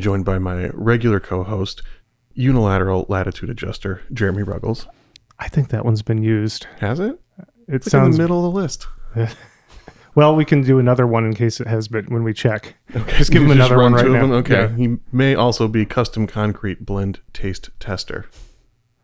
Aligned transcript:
joined 0.00 0.24
by 0.24 0.38
my 0.38 0.68
regular 0.74 1.20
co-host, 1.20 1.82
unilateral 2.34 3.06
latitude 3.08 3.50
adjuster, 3.50 4.02
Jeremy 4.12 4.42
Ruggles. 4.42 4.86
I 5.38 5.48
think 5.48 5.68
that 5.68 5.84
one's 5.84 6.02
been 6.02 6.22
used. 6.22 6.66
Has 6.80 7.00
it? 7.00 7.18
It 7.38 7.46
It's 7.86 7.94
in 7.94 8.10
the 8.10 8.18
middle 8.18 8.44
of 8.46 8.52
the 8.52 8.58
list. 8.60 8.86
well. 10.14 10.34
We 10.34 10.44
can 10.44 10.62
do 10.62 10.78
another 10.78 11.06
one 11.06 11.24
in 11.24 11.34
case 11.34 11.60
it 11.60 11.66
has 11.66 11.88
been 11.88 12.06
when 12.06 12.24
we 12.24 12.32
check. 12.32 12.74
Okay, 12.94 13.18
Just 13.18 13.30
give 13.30 13.42
him 13.42 13.48
you 13.48 13.54
another 13.54 13.78
one 13.78 13.92
right 13.92 14.06
now. 14.06 14.20
them? 14.22 14.32
Okay. 14.32 14.62
Yeah. 14.62 14.76
He 14.76 14.96
may 15.12 15.34
also 15.34 15.68
be 15.68 15.84
custom 15.86 16.26
concrete 16.26 16.84
blend 16.84 17.20
taste 17.32 17.70
tester. 17.78 18.26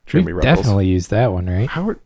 Jeremy 0.06 0.32
We've 0.32 0.44
Ruggles. 0.44 0.58
definitely 0.58 0.86
used 0.88 1.10
that 1.10 1.32
one, 1.32 1.46
right? 1.46 1.68
How 1.68 1.88
are, 1.88 1.98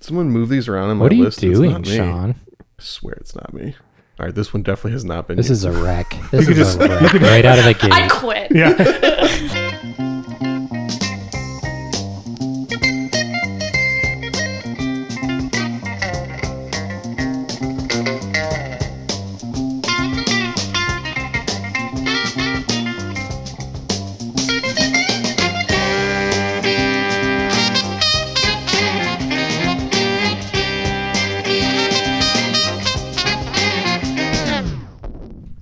someone 0.00 0.30
move 0.30 0.48
these 0.48 0.68
around 0.68 0.90
on 0.90 0.98
my 0.98 1.02
What 1.04 1.12
are 1.12 1.16
you 1.16 1.24
list? 1.24 1.42
It's 1.42 1.58
doing, 1.58 1.72
not 1.72 1.82
me. 1.82 1.96
Sean? 1.96 2.34
I 2.60 2.64
swear 2.82 3.14
it's 3.14 3.34
not 3.34 3.52
me. 3.52 3.74
All 4.18 4.26
right, 4.26 4.34
this 4.34 4.54
one 4.54 4.62
definitely 4.62 4.92
has 4.92 5.04
not 5.04 5.26
been. 5.26 5.36
This 5.36 5.48
used. 5.48 5.64
is 5.64 5.64
a 5.64 5.72
wreck. 5.72 6.16
This 6.30 6.48
is 6.48 6.56
just- 6.56 6.76
a 6.80 6.86
wreck 6.88 7.12
right 7.14 7.44
out 7.44 7.58
of 7.58 7.64
the 7.64 7.74
gate. 7.74 7.92
I 7.92 8.02
gate. 8.02 8.10
quit. 8.12 8.52
Yeah. 8.52 9.60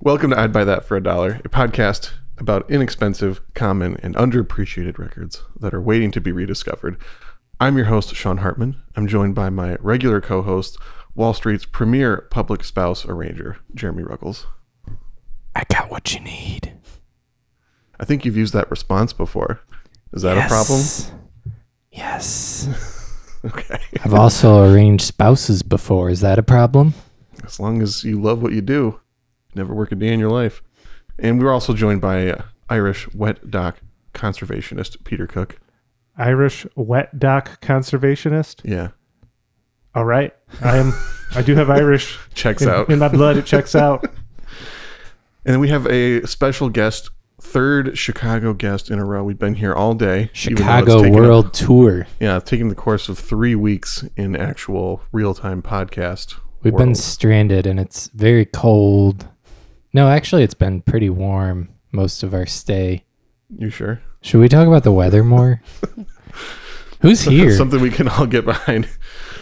Welcome 0.05 0.31
to 0.31 0.37
I'd 0.39 0.51
Buy 0.51 0.65
That 0.65 0.83
for 0.83 0.97
a 0.97 1.01
Dollar, 1.01 1.39
a 1.45 1.49
podcast 1.49 2.11
about 2.37 2.69
inexpensive, 2.69 3.39
common, 3.53 3.95
and 4.03 4.15
underappreciated 4.15 4.97
records 4.97 5.43
that 5.57 5.73
are 5.73 5.79
waiting 5.79 6.11
to 6.11 6.19
be 6.19 6.33
rediscovered. 6.33 6.97
I'm 7.57 7.77
your 7.77 7.85
host, 7.85 8.13
Sean 8.13 8.39
Hartman. 8.39 8.75
I'm 8.97 9.07
joined 9.07 9.33
by 9.33 9.49
my 9.49 9.77
regular 9.79 10.19
co 10.19 10.41
host, 10.41 10.77
Wall 11.15 11.33
Street's 11.33 11.63
premier 11.63 12.27
public 12.31 12.65
spouse 12.65 13.05
arranger, 13.05 13.59
Jeremy 13.73 14.03
Ruggles. 14.03 14.45
I 15.55 15.63
got 15.69 15.89
what 15.89 16.13
you 16.13 16.19
need. 16.19 16.73
I 17.97 18.03
think 18.03 18.25
you've 18.25 18.35
used 18.35 18.53
that 18.53 18.69
response 18.69 19.13
before. 19.13 19.61
Is 20.11 20.23
that 20.23 20.37
a 20.37 20.45
problem? 20.49 20.81
Yes. 21.93 22.99
Okay. 23.45 23.77
I've 24.01 24.13
also 24.13 24.71
arranged 24.71 25.03
spouses 25.03 25.63
before. 25.63 26.09
Is 26.09 26.21
that 26.21 26.39
a 26.39 26.43
problem? 26.43 26.93
As 27.43 27.59
long 27.59 27.81
as 27.81 28.05
you 28.05 28.21
love 28.21 28.41
what 28.41 28.53
you 28.53 28.61
do, 28.61 29.01
never 29.55 29.73
work 29.73 29.91
a 29.91 29.95
day 29.95 30.11
in 30.13 30.19
your 30.19 30.29
life. 30.31 30.61
And 31.19 31.41
we're 31.41 31.51
also 31.51 31.73
joined 31.73 32.01
by 32.01 32.29
uh, 32.29 32.41
Irish 32.69 33.11
wet 33.13 33.49
dock 33.51 33.81
conservationist 34.13 35.03
Peter 35.03 35.27
Cook. 35.27 35.59
Irish 36.17 36.65
wet 36.75 37.19
dock 37.19 37.61
conservationist. 37.61 38.61
Yeah, 38.63 38.89
All 39.95 40.05
right. 40.05 40.33
I 40.61 40.77
am. 40.77 40.93
I 41.35 41.41
do 41.41 41.55
have 41.55 41.69
Irish 41.69 42.19
checks 42.33 42.61
in, 42.61 42.69
out. 42.69 42.89
in 42.89 42.99
my 42.99 43.07
blood. 43.07 43.37
It 43.37 43.45
checks 43.45 43.75
out. 43.75 44.05
And 45.45 45.51
then 45.53 45.59
we 45.59 45.67
have 45.67 45.85
a 45.87 46.25
special 46.25 46.69
guest, 46.69 47.09
third 47.41 47.97
Chicago 47.97 48.53
guest 48.53 48.89
in 48.89 48.97
a 48.97 49.03
row. 49.03 49.25
We've 49.25 49.37
been 49.37 49.55
here 49.55 49.73
all 49.73 49.93
day. 49.93 50.29
even 50.45 50.55
though 50.55 50.77
it's 50.77 50.91
Chicago 51.05 51.09
World 51.11 51.47
a- 51.47 51.49
Tour. 51.49 52.07
yeah, 52.21 52.39
taking 52.39 52.69
the 52.69 52.75
course 52.75 53.09
of 53.09 53.19
three 53.19 53.53
weeks 53.53 54.05
in 54.15 54.37
actual 54.37 55.01
real 55.11 55.33
time 55.33 55.61
podcast. 55.61 56.35
We've 56.61 56.73
been 56.77 56.95
stranded 56.95 57.67
and 57.67 57.77
it's 57.77 58.07
very 58.13 58.45
cold. 58.45 59.27
No, 59.93 60.07
actually, 60.09 60.43
it's 60.43 60.55
been 60.55 60.81
pretty 60.81 61.09
warm 61.09 61.69
most 61.91 62.23
of 62.23 62.33
our 62.33 62.47
stay. 62.47 63.05
You 63.55 63.69
sure? 63.69 64.01
Should 64.21 64.39
we 64.39 64.49
talk 64.49 64.67
about 64.67 64.83
the 64.83 64.91
weather 64.91 65.23
more? 65.23 65.61
Who's 67.01 67.21
here? 67.21 67.55
Something 67.55 67.81
we 67.81 67.91
can 67.91 68.07
all 68.07 68.25
get 68.25 68.45
behind. 68.45 68.87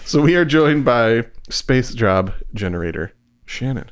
So 0.04 0.22
we 0.22 0.36
are 0.36 0.44
joined 0.44 0.84
by 0.84 1.28
Space 1.50 1.94
Job 1.94 2.34
Generator, 2.54 3.14
Shannon. 3.46 3.92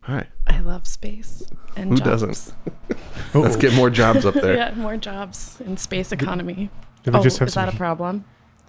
Hi. 0.00 0.26
I 0.48 0.58
love 0.58 0.86
space 0.86 1.44
and 1.76 1.90
Who 1.90 1.96
jobs. 1.96 2.10
doesn't? 2.10 2.54
Oh. 3.34 3.40
Let's 3.40 3.56
get 3.56 3.72
more 3.72 3.88
jobs 3.88 4.26
up 4.26 4.34
there. 4.34 4.54
Yeah, 4.56 4.74
more 4.74 4.98
jobs 4.98 5.58
in 5.62 5.78
space 5.78 6.12
economy. 6.12 6.68
Did 7.02 7.14
we 7.14 7.20
oh, 7.20 7.22
just 7.22 7.38
have 7.38 7.48
is 7.48 7.54
that 7.54 7.72
a 7.72 7.76
problem? 7.76 8.26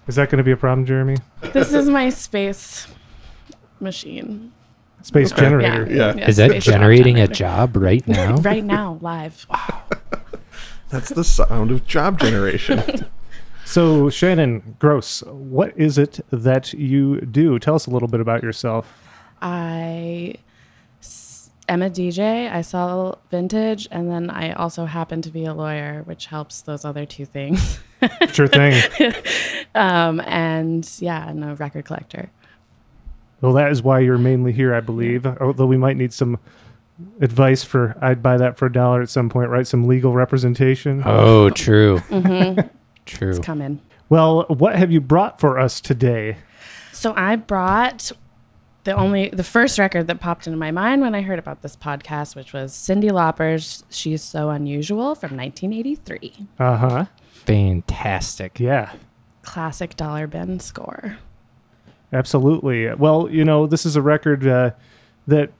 Is 0.07 0.15
that 0.15 0.29
going 0.29 0.37
to 0.37 0.43
be 0.43 0.51
a 0.51 0.57
problem, 0.57 0.85
Jeremy? 0.85 1.17
This 1.51 1.73
is 1.73 1.89
my 1.89 2.09
space 2.09 2.87
machine. 3.81 4.53
Space 5.03 5.31
Okay. 5.31 5.41
generator. 5.41 5.87
Yeah. 5.89 6.27
Is 6.27 6.37
that 6.37 6.49
space 6.49 6.63
job 6.65 6.73
generating 6.73 7.19
a 7.19 7.27
job 7.27 7.75
right 7.77 8.05
now? 8.07 8.35
right 8.41 8.63
now, 8.63 8.97
live. 9.01 9.45
Wow. 9.49 9.83
That's 10.89 11.09
the 11.09 11.23
sound 11.23 11.69
of 11.71 11.85
job 11.85 12.19
generation. 12.19 12.81
So 13.65 14.09
Shannon 14.09 14.75
Gross, 14.77 15.23
what 15.23 15.73
is 15.75 15.97
it 15.97 16.19
that 16.31 16.73
you 16.73 17.21
do? 17.21 17.57
Tell 17.57 17.73
us 17.73 17.87
a 17.87 17.89
little 17.89 18.09
bit 18.09 18.19
about 18.19 18.43
yourself. 18.43 18.85
I 19.41 20.35
am 21.67 21.81
a 21.81 21.89
DJ. 21.89 22.51
I 22.51 22.61
sell 22.61 23.19
vintage, 23.31 23.87
and 23.89 24.11
then 24.11 24.29
I 24.29 24.51
also 24.51 24.85
happen 24.85 25.21
to 25.23 25.31
be 25.31 25.45
a 25.45 25.53
lawyer, 25.55 26.03
which 26.05 26.27
helps 26.27 26.61
those 26.61 26.85
other 26.85 27.05
two 27.05 27.25
things. 27.25 27.79
Sure 28.31 28.47
thing. 28.47 28.79
um, 29.73 30.19
and 30.19 30.87
yeah, 30.99 31.27
and 31.29 31.43
a 31.43 31.55
record 31.55 31.85
collector. 31.85 32.29
Well, 33.43 33.53
that 33.53 33.71
is 33.71 33.83
why 33.83 33.99
you're 33.99 34.17
mainly 34.17 34.53
here, 34.53 34.73
I 34.73 34.79
believe. 34.79 35.25
Although 35.27 35.65
we 35.65 35.77
might 35.77 35.97
need 35.97 36.13
some 36.13 36.39
advice 37.19 37.63
for 37.63 37.95
I'd 38.01 38.23
buy 38.23 38.37
that 38.37 38.57
for 38.57 38.67
a 38.67 38.71
dollar 38.71 39.01
at 39.01 39.09
some 39.09 39.29
point, 39.29 39.49
right? 39.49 39.67
Some 39.67 39.85
legal 39.85 40.13
representation. 40.13 41.03
Oh, 41.05 41.49
true. 41.65 41.99
Mm-hmm. 42.09 42.67
True. 43.05 43.39
Come 43.41 43.61
in. 43.61 43.81
Well, 44.09 44.45
what 44.47 44.75
have 44.77 44.91
you 44.91 45.01
brought 45.01 45.39
for 45.41 45.59
us 45.59 45.81
today? 45.81 46.37
So 46.93 47.13
I 47.17 47.35
brought 47.35 48.11
the 48.85 48.93
only 48.93 49.29
the 49.29 49.43
first 49.43 49.77
record 49.79 50.07
that 50.07 50.19
popped 50.21 50.47
into 50.47 50.57
my 50.57 50.71
mind 50.71 51.01
when 51.01 51.13
I 51.15 51.21
heard 51.21 51.39
about 51.39 51.61
this 51.61 51.75
podcast, 51.75 52.35
which 52.35 52.53
was 52.53 52.71
Cyndi 52.73 53.11
Lauper's 53.11 53.83
"She's 53.89 54.21
So 54.21 54.49
Unusual" 54.51 55.15
from 55.15 55.35
1983, 55.35 56.47
Uh 56.59 56.77
huh. 56.77 57.05
Fantastic. 57.31 58.59
Yeah. 58.59 58.93
classic 59.41 59.97
dollar 59.97 60.27
bin 60.27 60.59
score. 60.61 61.17
Absolutely. 62.13 62.93
Well, 62.93 63.29
you 63.29 63.43
know, 63.45 63.67
this 63.67 63.85
is 63.85 63.95
a 63.95 64.01
record 64.01 64.45
uh, 64.47 64.71
that 65.27 65.51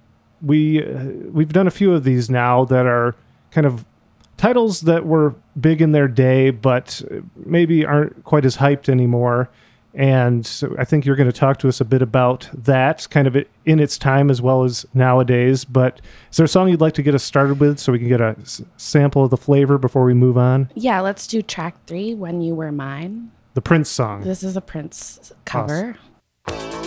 we 0.42 0.84
uh, 0.84 1.04
we've 1.32 1.54
done 1.54 1.68
a 1.68 1.72
few 1.72 1.94
of 1.94 2.04
these 2.04 2.30
now 2.30 2.66
that 2.66 2.86
are 2.86 3.16
kind 3.52 3.66
of 3.66 3.86
titles 4.38 4.82
that 4.82 5.06
were 5.06 5.36
big 5.60 5.82
in 5.82 5.92
their 5.92 6.08
day, 6.08 6.50
but 6.50 7.02
maybe 7.36 7.86
aren't 7.86 8.24
quite 8.24 8.46
as 8.46 8.58
hyped 8.58 8.90
anymore. 8.90 9.50
And 9.96 10.44
so 10.44 10.76
I 10.80 10.86
think 10.86 11.06
you're 11.06 11.16
going 11.16 11.30
to 11.30 11.38
talk 11.38 11.60
to 11.60 11.68
us 11.68 11.80
a 11.80 11.86
bit 11.86 12.02
about 12.02 12.50
that, 12.52 13.08
kind 13.12 13.28
of 13.28 13.38
in 13.66 13.80
its 13.80 13.96
time 14.00 14.32
as 14.32 14.42
well 14.42 14.64
as 14.64 14.88
nowadays. 14.96 15.64
But 15.66 16.02
is 16.32 16.38
there 16.38 16.46
a 16.46 16.50
song 16.50 16.68
you'd 16.70 16.82
like 16.82 16.96
to 16.96 17.04
get 17.04 17.14
us 17.14 17.24
started 17.24 17.60
with 17.60 17.78
so 17.78 17.92
we 17.92 18.00
can 18.00 18.08
get 18.08 18.20
a 18.20 18.36
s- 18.42 18.64
sample 18.76 19.24
of 19.24 19.30
the 19.30 19.38
flavor 19.38 19.78
before 19.78 20.04
we 20.04 20.16
move 20.16 20.36
on? 20.36 20.72
Yeah, 20.74 21.00
let's 21.02 21.28
do 21.28 21.44
track 21.44 21.76
three, 21.86 22.16
"When 22.16 22.42
You 22.42 22.56
Were 22.56 22.72
Mine." 22.72 23.30
The 23.54 23.62
Prince 23.62 23.88
song. 23.88 24.22
This 24.24 24.42
is 24.42 24.58
a 24.58 24.62
Prince 24.62 25.32
cover 25.46 25.96
you 26.50 26.83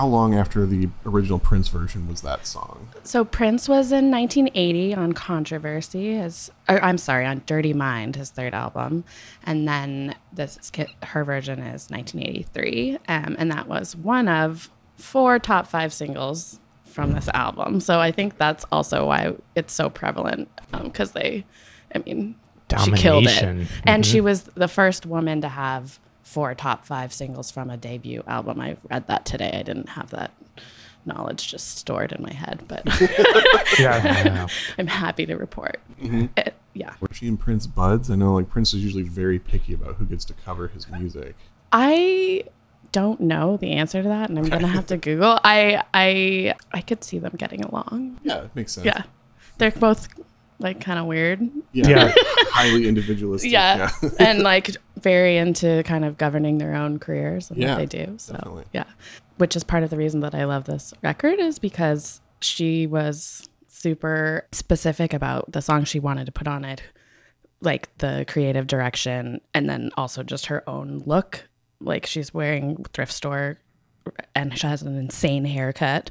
how 0.00 0.06
long 0.06 0.34
after 0.34 0.64
the 0.64 0.88
original 1.04 1.38
Prince 1.38 1.68
version 1.68 2.08
was 2.08 2.22
that 2.22 2.46
song? 2.46 2.88
So 3.04 3.22
Prince 3.22 3.68
was 3.68 3.92
in 3.92 4.10
1980 4.10 4.94
on 4.94 5.12
Controversy, 5.12 6.14
his 6.14 6.50
or, 6.70 6.82
I'm 6.82 6.96
sorry, 6.96 7.26
on 7.26 7.42
Dirty 7.44 7.74
Mind, 7.74 8.16
his 8.16 8.30
third 8.30 8.54
album, 8.54 9.04
and 9.44 9.68
then 9.68 10.14
this 10.32 10.72
her 11.02 11.22
version 11.22 11.58
is 11.58 11.90
1983, 11.90 12.96
um, 13.08 13.36
and 13.38 13.52
that 13.52 13.68
was 13.68 13.94
one 13.94 14.26
of 14.26 14.70
four 14.96 15.38
top 15.38 15.66
five 15.66 15.92
singles 15.92 16.58
from 16.86 17.12
this 17.12 17.28
album. 17.34 17.78
So 17.78 18.00
I 18.00 18.10
think 18.10 18.38
that's 18.38 18.64
also 18.72 19.06
why 19.06 19.34
it's 19.54 19.74
so 19.74 19.90
prevalent 19.90 20.48
because 20.82 21.14
um, 21.14 21.20
they, 21.20 21.44
I 21.94 21.98
mean, 21.98 22.36
she 22.82 22.92
killed 22.92 23.26
it, 23.26 23.38
Domination. 23.38 23.68
and 23.84 24.06
she 24.06 24.22
was 24.22 24.44
the 24.44 24.68
first 24.68 25.04
woman 25.04 25.42
to 25.42 25.48
have 25.48 26.00
four 26.30 26.54
top 26.54 26.84
five 26.84 27.12
singles 27.12 27.50
from 27.50 27.70
a 27.70 27.76
debut 27.76 28.22
album. 28.26 28.60
I 28.60 28.76
read 28.88 29.06
that 29.08 29.24
today. 29.26 29.50
I 29.52 29.62
didn't 29.62 29.88
have 29.90 30.10
that 30.10 30.30
knowledge 31.04 31.48
just 31.48 31.76
stored 31.78 32.12
in 32.12 32.22
my 32.22 32.32
head, 32.32 32.62
but 32.68 32.82
Yeah. 33.78 34.46
I'm 34.78 34.86
happy 34.86 35.26
to 35.26 35.34
report. 35.36 35.80
Mm-hmm. 36.00 36.26
It- 36.36 36.54
yeah. 36.72 36.94
Were 37.00 37.08
she 37.12 37.26
and 37.26 37.38
Prince 37.38 37.66
buds? 37.66 38.12
I 38.12 38.14
know 38.14 38.34
like 38.34 38.48
Prince 38.48 38.72
is 38.74 38.84
usually 38.84 39.02
very 39.02 39.40
picky 39.40 39.74
about 39.74 39.96
who 39.96 40.04
gets 40.04 40.24
to 40.26 40.34
cover 40.34 40.68
his 40.68 40.88
music. 40.88 41.34
I 41.72 42.44
don't 42.92 43.20
know 43.20 43.56
the 43.56 43.72
answer 43.72 44.02
to 44.04 44.08
that, 44.08 44.30
and 44.30 44.38
I'm 44.38 44.48
gonna 44.48 44.68
have 44.68 44.86
to 44.86 44.96
Google. 44.96 45.40
I 45.42 45.82
I 45.92 46.54
I 46.72 46.80
could 46.82 47.02
see 47.02 47.18
them 47.18 47.32
getting 47.36 47.64
along. 47.64 48.20
Yeah, 48.22 48.42
it 48.44 48.50
makes 48.54 48.70
sense. 48.72 48.86
Yeah, 48.86 49.02
they're 49.58 49.72
both 49.72 50.08
like 50.60 50.80
kind 50.80 50.98
of 50.98 51.06
weird. 51.06 51.40
Yeah. 51.72 51.88
Yeah. 51.88 52.12
Highly 52.52 52.86
individualistic. 52.86 53.50
Yeah, 53.50 53.90
Yeah. 54.02 54.10
and 54.20 54.42
like 54.42 54.70
very 55.00 55.36
into 55.36 55.82
kind 55.84 56.04
of 56.04 56.16
governing 56.18 56.58
their 56.58 56.74
own 56.74 56.98
careers 56.98 57.50
and 57.50 57.58
Yeah, 57.58 57.76
what 57.76 57.90
they 57.90 58.04
do. 58.06 58.14
So 58.18 58.34
definitely. 58.34 58.64
yeah, 58.72 58.84
which 59.38 59.56
is 59.56 59.64
part 59.64 59.82
of 59.82 59.90
the 59.90 59.96
reason 59.96 60.20
that 60.20 60.34
I 60.34 60.44
love 60.44 60.64
this 60.64 60.92
record 61.02 61.38
is 61.40 61.58
because 61.58 62.20
she 62.40 62.86
was 62.86 63.48
super 63.68 64.46
specific 64.52 65.12
about 65.14 65.50
the 65.52 65.62
song 65.62 65.84
she 65.84 65.98
wanted 65.98 66.26
to 66.26 66.32
put 66.32 66.46
on 66.46 66.64
it, 66.64 66.82
like 67.62 67.96
the 67.98 68.24
creative 68.28 68.66
direction, 68.66 69.40
and 69.54 69.68
then 69.68 69.90
also 69.96 70.22
just 70.22 70.46
her 70.46 70.68
own 70.68 71.02
look. 71.06 71.48
Like 71.80 72.04
she's 72.06 72.34
wearing 72.34 72.84
thrift 72.92 73.12
store. 73.12 73.58
And 74.34 74.58
she 74.58 74.66
has 74.66 74.82
an 74.82 74.96
insane 74.96 75.44
haircut. 75.44 76.10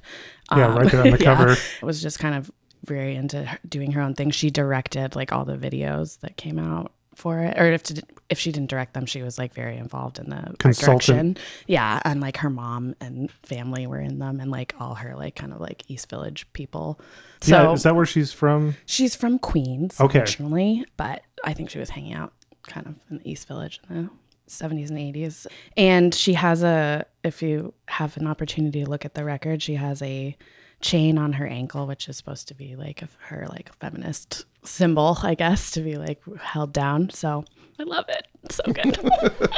Yeah, 0.56 0.74
right 0.76 0.90
there 0.92 1.02
on 1.02 1.10
the 1.10 1.18
cover. 1.24 1.52
It 1.54 1.84
was 1.84 2.02
just 2.02 2.20
kind 2.20 2.36
of 2.36 2.50
very 2.86 3.16
into 3.16 3.48
doing 3.68 3.92
her 3.94 4.02
own 4.02 4.14
thing. 4.16 4.32
She 4.32 4.50
directed 4.50 5.16
like 5.16 5.32
all 5.32 5.46
the 5.46 5.58
videos 5.58 6.20
that 6.22 6.38
came 6.38 6.58
out 6.60 6.92
for 7.16 7.40
it, 7.40 7.60
or 7.60 7.66
if 7.66 7.84
to, 7.84 8.02
if 8.30 8.40
she 8.40 8.52
didn't 8.52 8.70
direct 8.70 8.94
them, 8.94 9.06
she 9.06 9.22
was 9.22 9.38
like 9.38 9.54
very 9.54 9.76
involved 9.76 10.20
in 10.20 10.30
the 10.30 10.56
Consultant. 10.58 11.06
direction. 11.36 11.38
Yeah, 11.68 12.00
and 12.06 12.22
like 12.22 12.38
her 12.38 12.50
mom 12.50 12.96
and 13.02 13.30
family 13.44 13.88
were 13.88 14.00
in 14.00 14.20
them, 14.20 14.40
and 14.40 14.50
like 14.52 14.74
all 14.80 14.96
her 14.96 15.16
like 15.16 15.36
kind 15.36 15.52
of 15.52 15.60
like 15.60 15.84
East 15.90 16.10
Village 16.10 16.48
people. 16.54 17.00
So 17.42 17.62
yeah, 17.62 17.72
is 17.74 17.84
that 17.84 17.96
where 17.96 18.06
she's 18.06 18.32
from? 18.32 18.76
she's 18.86 19.16
from 19.16 19.38
Queens 19.40 20.00
Okay. 20.00 20.20
originally, 20.20 20.86
but 20.96 21.24
I 21.44 21.54
think 21.54 21.70
she 21.70 21.80
was 21.80 21.90
hanging 21.90 22.14
out 22.14 22.32
kind 22.68 22.88
of 22.88 22.96
in 23.10 23.18
the 23.18 23.30
East 23.30 23.48
Village 23.48 23.82
in 23.90 24.04
the 24.06 24.10
70s 24.50 24.90
and 24.90 24.98
80s. 24.98 25.46
And 25.76 26.14
she 26.16 26.34
has 26.36 26.64
a, 26.64 27.06
if 27.24 27.42
you 27.42 27.74
have 27.88 28.16
an 28.18 28.28
opportunity 28.28 28.84
to 28.84 28.90
look 28.90 29.04
at 29.06 29.14
the 29.14 29.24
record, 29.26 29.62
she 29.62 29.76
has 29.76 30.02
a 30.02 30.38
chain 30.82 31.18
on 31.18 31.34
her 31.34 31.48
ankle, 31.48 31.86
which 31.88 32.08
is 32.08 32.18
supposed 32.18 32.48
to 32.48 32.54
be 32.54 32.76
like 32.76 33.04
her 33.20 33.48
like 33.50 33.74
feminist 33.80 34.46
symbol, 34.64 35.18
I 35.24 35.36
guess, 35.36 35.72
to 35.72 35.82
be 35.82 35.96
like 35.98 36.22
held 36.40 36.74
down. 36.74 37.10
So 37.10 37.46
I 37.80 37.84
love 37.84 38.06
it. 38.10 38.28
It's 38.44 38.56
so 38.56 38.72
good. 38.72 39.00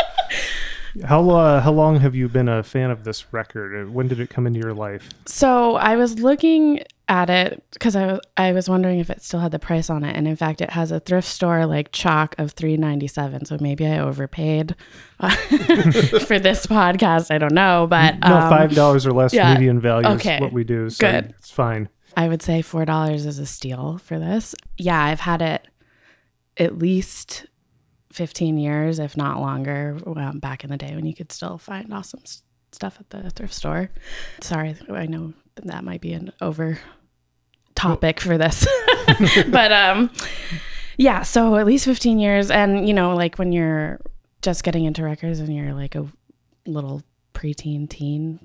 How 1.06 1.30
uh, 1.30 1.62
how 1.62 1.72
long 1.72 2.00
have 2.00 2.16
you 2.16 2.28
been 2.28 2.50
a 2.50 2.64
fan 2.64 2.92
of 2.92 3.04
this 3.04 3.34
record? 3.34 3.88
Uh, 3.88 3.92
When 3.92 4.08
did 4.08 4.20
it 4.20 4.30
come 4.30 4.46
into 4.48 4.60
your 4.60 4.74
life? 4.74 5.10
So 5.26 5.76
I 5.76 5.96
was 5.96 6.20
looking 6.20 6.82
at 7.08 7.30
it 7.30 7.64
because 7.74 7.96
I 7.96 8.06
was 8.08 8.20
I 8.38 8.52
was 8.54 8.70
wondering 8.70 9.00
if 9.00 9.10
it 9.10 9.22
still 9.22 9.40
had 9.40 9.52
the 9.52 9.60
price 9.60 9.90
on 9.90 10.04
it, 10.04 10.16
and 10.16 10.28
in 10.28 10.36
fact, 10.36 10.62
it 10.62 10.70
has 10.72 10.92
a 10.92 11.00
thrift 11.00 11.28
store 11.28 11.66
like 11.66 11.92
chalk 11.92 12.36
of 12.38 12.52
three 12.52 12.78
ninety 12.78 13.08
seven. 13.08 13.46
So 13.46 13.58
maybe 13.62 13.86
I 13.86 14.00
overpaid 14.00 14.76
uh, 15.20 15.30
for 16.26 16.40
this 16.40 16.66
podcast. 16.68 17.32
I 17.34 17.38
don't 17.38 17.54
know, 17.54 17.88
but 17.90 18.20
No, 18.20 18.38
um, 18.38 18.50
five 18.50 18.74
dollars 18.76 19.06
or 19.06 19.12
less 19.12 19.34
yeah. 19.34 19.54
median 19.54 19.80
value 19.80 20.08
Okay. 20.10 20.36
is 20.36 20.42
what 20.42 20.54
we 20.54 20.64
do. 20.64 20.90
So 20.90 21.10
Good. 21.10 21.34
It's 21.38 21.52
fine. 21.52 21.90
I 22.18 22.28
would 22.28 22.42
say 22.42 22.62
four 22.62 22.84
dollars 22.86 23.26
is 23.26 23.40
a 23.40 23.46
steal 23.46 23.98
for 23.98 24.20
this. 24.20 24.56
Yeah, 24.78 25.02
I've 25.02 25.22
had 25.22 25.42
it 25.42 25.68
at 26.58 26.78
least 26.78 27.46
fifteen 28.12 28.58
years, 28.58 29.00
if 29.00 29.18
not 29.18 29.40
longer. 29.40 29.98
Um, 30.06 30.40
back 30.40 30.64
in 30.64 30.70
the 30.70 30.78
day 30.78 30.96
when 30.96 31.06
you 31.06 31.14
could 31.14 31.32
still 31.32 31.58
find 31.58 31.94
awesome 31.94 32.22
s- 32.24 32.44
stuff 32.72 32.98
at 33.00 33.10
the 33.10 33.30
thrift 33.30 33.54
store. 33.54 33.90
Sorry, 34.42 34.76
I 34.90 35.06
know 35.06 35.34
that, 35.56 35.84
might 35.84 36.02
be 36.02 36.14
an 36.14 36.32
over 36.42 36.80
topic 37.76 38.20
for 38.20 38.38
this, 38.38 38.68
but 39.50 39.72
um, 39.72 40.12
yeah. 40.98 41.24
So 41.24 41.56
at 41.56 41.66
least 41.66 41.86
fifteen 41.86 42.20
years, 42.20 42.52
and 42.52 42.88
you 42.88 42.94
know, 42.94 43.16
like 43.16 43.38
when 43.38 43.52
you're 43.52 44.00
just 44.42 44.64
getting 44.64 44.86
into 44.86 45.04
records 45.04 45.40
and 45.40 45.56
you're 45.56 45.74
like 45.74 45.96
a 45.96 46.08
little 46.66 47.04
preteen 47.34 47.90
teen, 47.90 48.40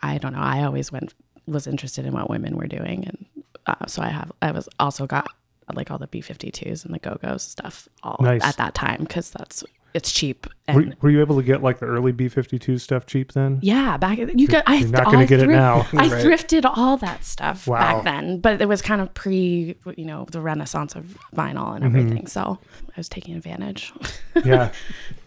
I 0.00 0.18
don't 0.18 0.32
know. 0.32 0.40
I 0.40 0.64
always 0.64 0.92
went 0.92 1.14
was 1.46 1.66
interested 1.66 2.06
in 2.06 2.12
what 2.12 2.30
women 2.30 2.56
were 2.56 2.66
doing, 2.66 3.04
and 3.06 3.26
uh, 3.66 3.86
so 3.86 4.02
I 4.02 4.08
have 4.08 4.32
I 4.42 4.52
was 4.52 4.68
also 4.78 5.06
got 5.06 5.28
like 5.76 5.90
all 5.90 5.98
the 5.98 6.06
B 6.06 6.20
52s 6.22 6.84
and 6.84 6.94
the 6.94 6.98
Go 6.98 7.18
Go's 7.22 7.42
stuff 7.42 7.88
all 8.02 8.16
Nice. 8.20 8.42
at 8.44 8.56
that 8.58 8.74
time 8.74 9.00
because 9.00 9.30
that's 9.30 9.64
it's 9.92 10.12
cheap 10.12 10.46
Were, 10.72 10.82
and 10.82 10.96
were 11.00 11.10
you 11.10 11.18
able 11.20 11.34
to 11.36 11.42
get 11.42 11.64
like 11.64 11.80
the 11.80 11.86
early 11.86 12.12
B 12.12 12.28
fifty 12.28 12.60
two 12.60 12.78
stuff 12.78 13.06
cheap 13.06 13.32
then? 13.32 13.58
yeah 13.60 13.96
back 13.96 14.18
you 14.18 14.46
got 14.46 14.62
I 14.68 14.76
You're 14.76 14.88
not 14.88 15.06
gonna 15.06 15.26
get 15.26 15.40
it 15.40 15.48
now. 15.48 15.84
I 15.92 16.06
Right. 16.08 16.24
thrifted 16.24 16.64
all 16.64 16.96
that 16.98 17.24
stuff 17.24 17.66
Wow. 17.66 17.78
back 17.80 18.04
then, 18.04 18.38
but 18.38 18.62
it 18.62 18.68
was 18.68 18.82
kind 18.82 19.00
of 19.00 19.12
pre 19.14 19.74
you 19.96 20.04
know 20.04 20.26
the 20.30 20.40
renaissance 20.40 20.94
of 20.94 21.18
vinyl 21.34 21.74
and 21.74 21.84
Mm-hmm. 21.84 21.96
everything, 21.96 22.26
so 22.28 22.58
I 22.88 22.92
was 22.96 23.08
taking 23.08 23.34
advantage. 23.34 23.92
Yeah. 24.44 24.70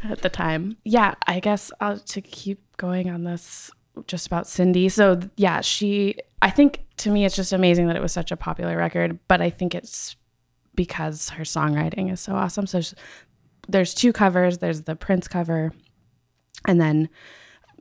at 0.10 0.22
the 0.22 0.29
time. 0.29 0.77
Yeah, 0.86 1.15
I 1.27 1.41
guess 1.41 1.70
uh, 1.82 1.98
to 2.06 2.22
keep 2.22 2.62
going 2.77 3.10
on 3.10 3.25
this 3.25 3.70
just 4.08 4.25
about 4.27 4.46
Cyndi. 4.46 4.89
So 4.89 5.20
yeah, 5.36 5.60
she 5.60 6.15
I 6.41 6.50
think 6.50 6.79
to 6.98 7.10
me 7.12 7.25
it's 7.25 7.36
just 7.36 7.51
amazing 7.51 7.88
that 7.88 7.98
it 7.98 8.01
was 8.01 8.13
such 8.13 8.32
a 8.32 8.38
popular 8.38 8.77
record, 8.77 9.20
but 9.27 9.41
I 9.41 9.50
think 9.50 9.75
it's 9.75 10.15
because 10.75 11.30
her 11.30 11.44
songwriting 11.44 12.12
is 12.12 12.20
so 12.20 12.34
awesome. 12.34 12.68
So 12.68 12.82
there's, 13.68 13.94
two 13.94 14.13
covers, 14.13 14.58
there's 14.58 14.82
the 14.82 14.96
Prince 14.96 15.27
cover 15.27 15.72
and 16.68 16.80
then 16.80 17.10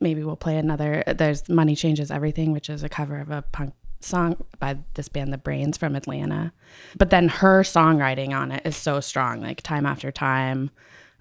maybe 0.01 0.25
we'll 0.25 0.37
play 0.37 0.57
another 0.59 1.03
there's 1.07 1.49
Money 1.49 1.77
Changes 1.77 2.11
Everything, 2.11 2.53
which 2.53 2.69
is 2.69 2.83
a 2.83 2.89
cover 2.89 3.21
of 3.21 3.31
a 3.31 3.43
punk 3.43 3.75
song 4.01 4.45
by 4.59 4.79
this 4.95 5.09
band 5.09 5.33
The 5.33 5.39
Brains 5.39 5.77
from 5.77 5.95
Atlanta. 5.95 6.53
But 6.97 7.11
then 7.11 7.29
her 7.29 7.63
songwriting 7.63 8.33
on 8.33 8.51
it 8.51 8.67
is 8.67 8.77
so 8.77 9.01
strong, 9.01 9.41
like 9.41 9.63
time 9.63 9.87
after 9.87 10.11
time. 10.11 10.71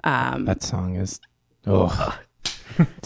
Um 0.03 0.45
That 0.45 0.63
song 0.63 0.95
is 0.95 1.19
oh, 1.67 2.17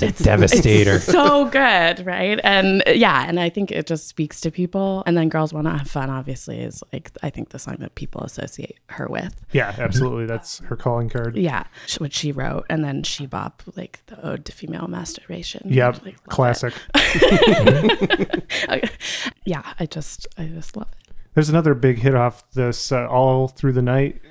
it's 0.01 0.19
a 0.22 0.24
devastator. 0.24 1.00
so 1.00 1.45
good, 1.45 2.05
right? 2.05 2.39
And 2.43 2.84
yeah, 2.88 3.25
and 3.27 3.39
I 3.39 3.50
think 3.50 3.72
it 3.72 3.88
just 3.88 4.07
speaks 4.07 4.41
to 4.41 4.51
people. 4.51 5.03
And 5.05 5.15
then 5.17 5.29
Girls 5.29 5.53
Want 5.53 5.67
to 5.67 5.72
Have 5.77 5.89
Fun, 5.89 6.10
obviously, 6.10 6.60
is 6.60 6.84
like, 6.93 7.12
I 7.24 7.29
think 7.29 7.50
the 7.50 7.60
song 7.60 7.77
that 7.79 7.95
people 7.95 8.22
associate 8.22 8.77
her 8.88 9.07
with. 9.07 9.34
Yeah, 9.51 9.75
absolutely. 9.77 10.25
That's 10.25 10.60
her 10.60 10.75
calling 10.75 11.10
card. 11.10 11.36
Yeah, 11.38 11.63
sh- 11.88 12.00
which 12.00 12.13
she 12.15 12.31
wrote. 12.31 12.65
And 12.69 12.84
then 12.84 13.03
She 13.03 13.25
Bop, 13.25 13.63
like 13.75 14.01
the 14.07 14.24
Ode 14.25 14.45
to 14.45 14.51
Female 14.51 14.88
Masturbation. 14.88 15.67
Yep. 15.72 16.05
Like, 16.05 16.24
Classic. 16.27 16.74
it. 16.95 18.91
yeah, 19.45 19.74
I 19.79 19.86
just, 19.86 20.27
I 20.38 20.45
just 20.45 20.75
love 20.75 20.88
it. 20.91 21.13
There's 21.34 21.50
another 21.50 21.74
big 21.74 22.00
hit 22.00 22.15
off 22.15 22.50
this 22.51 22.91
uh, 22.93 23.07
all 23.07 23.50
through 23.50 23.74
the 23.74 23.81
night. 23.81 24.22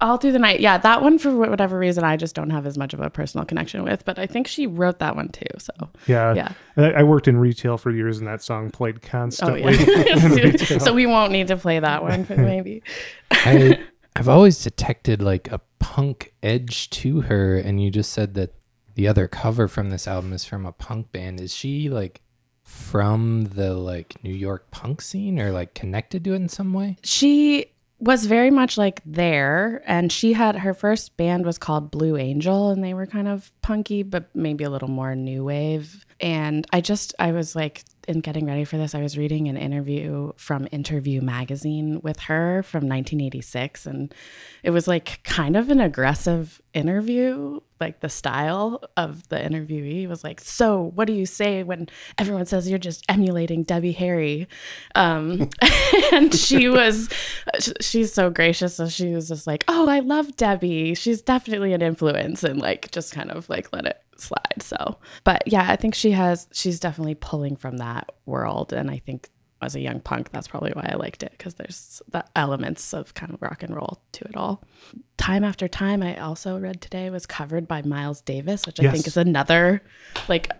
All 0.00 0.16
through 0.16 0.32
the 0.32 0.38
night. 0.38 0.60
Yeah, 0.60 0.78
that 0.78 1.02
one, 1.02 1.18
for 1.18 1.34
whatever 1.36 1.78
reason, 1.78 2.04
I 2.04 2.16
just 2.16 2.34
don't 2.34 2.50
have 2.50 2.66
as 2.66 2.78
much 2.78 2.94
of 2.94 3.00
a 3.00 3.10
personal 3.10 3.44
connection 3.44 3.82
with. 3.84 4.04
But 4.04 4.18
I 4.18 4.26
think 4.26 4.46
she 4.46 4.66
wrote 4.66 4.98
that 5.00 5.14
one 5.14 5.28
too. 5.28 5.44
So, 5.58 5.72
Yeah. 6.06 6.34
yeah. 6.34 6.52
I, 6.76 6.92
I 6.92 7.02
worked 7.02 7.28
in 7.28 7.36
retail 7.36 7.76
for 7.76 7.90
years, 7.90 8.18
and 8.18 8.26
that 8.26 8.42
song 8.42 8.70
played 8.70 9.02
constantly. 9.02 9.62
Oh, 9.62 9.76
constantly. 9.76 10.50
yeah. 10.70 10.78
so 10.78 10.94
we 10.94 11.06
won't 11.06 11.32
need 11.32 11.48
to 11.48 11.56
play 11.56 11.78
that 11.80 12.02
one, 12.02 12.22
but 12.24 12.38
maybe. 12.52 12.82
I 13.30 13.78
I've 14.16 14.28
always 14.28 14.62
detected 14.62 15.22
like 15.22 15.50
a 15.52 15.60
punk 15.78 16.32
edge 16.42 16.88
to 16.90 17.20
her, 17.22 17.56
and 17.58 17.82
you 17.82 17.90
just 17.90 18.12
said 18.12 18.34
that 18.34 18.54
the 18.94 19.06
other 19.06 19.28
cover 19.28 19.68
from 19.68 19.90
this 19.90 20.08
album 20.08 20.32
is 20.32 20.44
from 20.44 20.66
a 20.66 20.72
punk 20.72 21.12
band. 21.12 21.40
Is 21.40 21.54
she 21.54 21.88
like 21.90 22.20
from 22.64 23.44
the 23.44 23.74
like 23.74 24.16
New 24.22 24.32
York 24.34 24.70
punk 24.70 25.00
scene 25.02 25.38
or 25.40 25.52
like 25.52 25.74
connected 25.74 26.24
to 26.24 26.32
it 26.32 26.36
in 26.36 26.48
some 26.48 26.72
way? 26.72 26.96
she 27.02 27.66
was 28.00 28.24
very 28.26 28.50
much 28.50 28.78
like 28.78 29.02
there 29.04 29.82
and 29.86 30.10
she 30.10 30.32
had 30.32 30.56
her 30.56 30.72
first 30.72 31.16
band 31.16 31.44
was 31.44 31.58
called 31.58 31.90
blue 31.90 32.16
angel 32.16 32.70
and 32.70 32.82
they 32.82 32.94
were 32.94 33.06
kind 33.06 33.28
of 33.28 33.52
punky 33.60 34.02
but 34.02 34.24
maybe 34.34 34.64
a 34.64 34.70
little 34.70 34.88
more 34.88 35.14
new 35.14 35.44
wave. 35.44 36.04
And 36.20 36.66
i 36.72 36.80
just 36.80 37.14
i 37.18 37.32
was 37.32 37.54
like 37.56 37.84
in 38.10 38.20
getting 38.20 38.44
ready 38.44 38.64
for 38.64 38.76
this, 38.76 38.94
I 38.94 39.02
was 39.02 39.16
reading 39.16 39.48
an 39.48 39.56
interview 39.56 40.32
from 40.36 40.66
Interview 40.72 41.20
Magazine 41.22 42.00
with 42.02 42.18
her 42.20 42.62
from 42.64 42.80
1986. 42.80 43.86
And 43.86 44.12
it 44.64 44.70
was 44.70 44.88
like 44.88 45.20
kind 45.22 45.56
of 45.56 45.70
an 45.70 45.80
aggressive 45.80 46.60
interview. 46.74 47.60
Like 47.78 48.00
the 48.00 48.08
style 48.08 48.82
of 48.96 49.26
the 49.28 49.36
interviewee 49.36 50.08
was 50.08 50.24
like, 50.24 50.40
So, 50.40 50.90
what 50.94 51.06
do 51.06 51.12
you 51.12 51.24
say 51.24 51.62
when 51.62 51.88
everyone 52.18 52.44
says 52.46 52.68
you're 52.68 52.78
just 52.78 53.04
emulating 53.08 53.62
Debbie 53.62 53.92
Harry? 53.92 54.48
Um, 54.96 55.48
and 56.12 56.34
she 56.34 56.68
was, 56.68 57.08
she's 57.80 58.12
so 58.12 58.28
gracious. 58.28 58.74
So 58.74 58.88
she 58.88 59.14
was 59.14 59.28
just 59.28 59.46
like, 59.46 59.64
Oh, 59.68 59.88
I 59.88 60.00
love 60.00 60.36
Debbie. 60.36 60.94
She's 60.94 61.22
definitely 61.22 61.72
an 61.72 61.80
influence. 61.80 62.42
And 62.42 62.60
like, 62.60 62.90
just 62.90 63.14
kind 63.14 63.30
of 63.30 63.48
like 63.48 63.72
let 63.72 63.86
it 63.86 64.02
slide. 64.20 64.60
So, 64.62 64.98
but 65.24 65.42
yeah, 65.46 65.66
I 65.68 65.76
think 65.76 65.94
she 65.94 66.12
has, 66.12 66.48
she's 66.52 66.80
definitely 66.80 67.14
pulling 67.14 67.56
from 67.56 67.78
that 67.78 68.10
world. 68.26 68.72
And 68.72 68.90
I 68.90 68.98
think 68.98 69.28
as 69.62 69.74
a 69.76 69.80
young 69.80 70.00
punk, 70.00 70.30
that's 70.30 70.48
probably 70.48 70.72
why 70.72 70.88
I 70.90 70.96
liked 70.96 71.22
it 71.22 71.32
because 71.32 71.54
there's 71.54 72.00
the 72.10 72.24
elements 72.34 72.94
of 72.94 73.14
kind 73.14 73.32
of 73.32 73.42
rock 73.42 73.62
and 73.62 73.74
roll 73.74 74.02
to 74.12 74.24
it 74.24 74.36
all. 74.36 74.64
Time 75.18 75.44
after 75.44 75.68
time, 75.68 76.02
I 76.02 76.16
also 76.16 76.58
read 76.58 76.80
today 76.80 77.10
was 77.10 77.26
covered 77.26 77.68
by 77.68 77.82
Miles 77.82 78.22
Davis, 78.22 78.66
which 78.66 78.80
I 78.80 78.90
think 78.90 79.06
is 79.06 79.16
another 79.16 79.82
like 80.28 80.50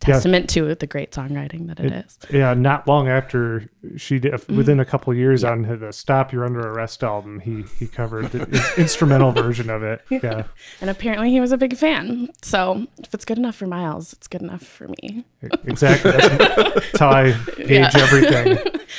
testament 0.00 0.48
to 0.50 0.74
the 0.74 0.86
great 0.86 1.12
songwriting 1.12 1.66
that 1.68 1.78
it 1.80 1.92
is. 1.92 2.18
Yeah, 2.32 2.54
not 2.54 2.88
long 2.88 3.08
after 3.08 3.70
she 3.96 4.18
did, 4.18 4.32
Mm-hmm. 4.32 4.56
within 4.56 4.80
a 4.80 4.84
couple 4.84 5.12
years 5.14 5.44
on 5.44 5.62
the 5.62 5.92
"Stop 5.92 6.32
You're 6.32 6.44
Under 6.44 6.60
Arrest" 6.72 7.02
album, 7.04 7.40
he 7.40 7.62
he 7.78 7.86
covered 7.86 8.32
the 8.32 8.72
instrumental 8.78 9.32
version 9.32 9.68
of 9.70 9.82
it. 9.82 10.00
Yeah, 10.10 10.44
And 10.80 10.88
apparently 10.90 11.30
he 11.30 11.40
was 11.40 11.52
a 11.52 11.56
big 11.58 11.76
fan. 11.76 12.28
So 12.42 12.86
if 13.02 13.12
it's 13.14 13.24
good 13.24 13.38
enough 13.38 13.56
for 13.56 13.66
Miles, 13.66 14.12
it's 14.12 14.26
good 14.28 14.42
enough 14.42 14.62
for 14.62 14.88
me. 14.88 15.24
exactly. 15.64 16.10
That's, 16.12 16.28
that's 16.38 16.98
how 16.98 17.10
I 17.10 17.32
gauge 17.56 17.68
Yeah. 17.70 17.90
everything. 17.94 18.80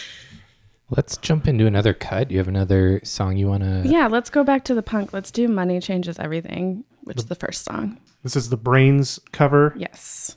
Let's 0.90 1.16
jump 1.18 1.48
into 1.48 1.66
another 1.68 1.94
cut. 1.94 2.32
You 2.32 2.38
have 2.40 2.50
another 2.50 3.00
song 3.06 3.38
you 3.38 3.48
want 3.48 3.64
to. 3.64 3.84
Yeah, 3.86 4.08
let's 4.08 4.30
go 4.30 4.44
back 4.44 4.66
to 4.66 4.74
the 4.76 4.82
punk. 4.84 5.14
Let's 5.14 5.32
do 5.32 5.48
Money 5.48 5.80
Changes 5.80 6.20
Everything, 6.20 6.84
which 7.06 7.18
is 7.18 7.26
the 7.28 7.36
first 7.36 7.64
song. 7.64 7.98
This 8.24 8.36
is 8.36 8.50
the 8.50 8.58
Brains 8.58 9.18
cover. 9.32 9.74
Yes. 9.78 10.36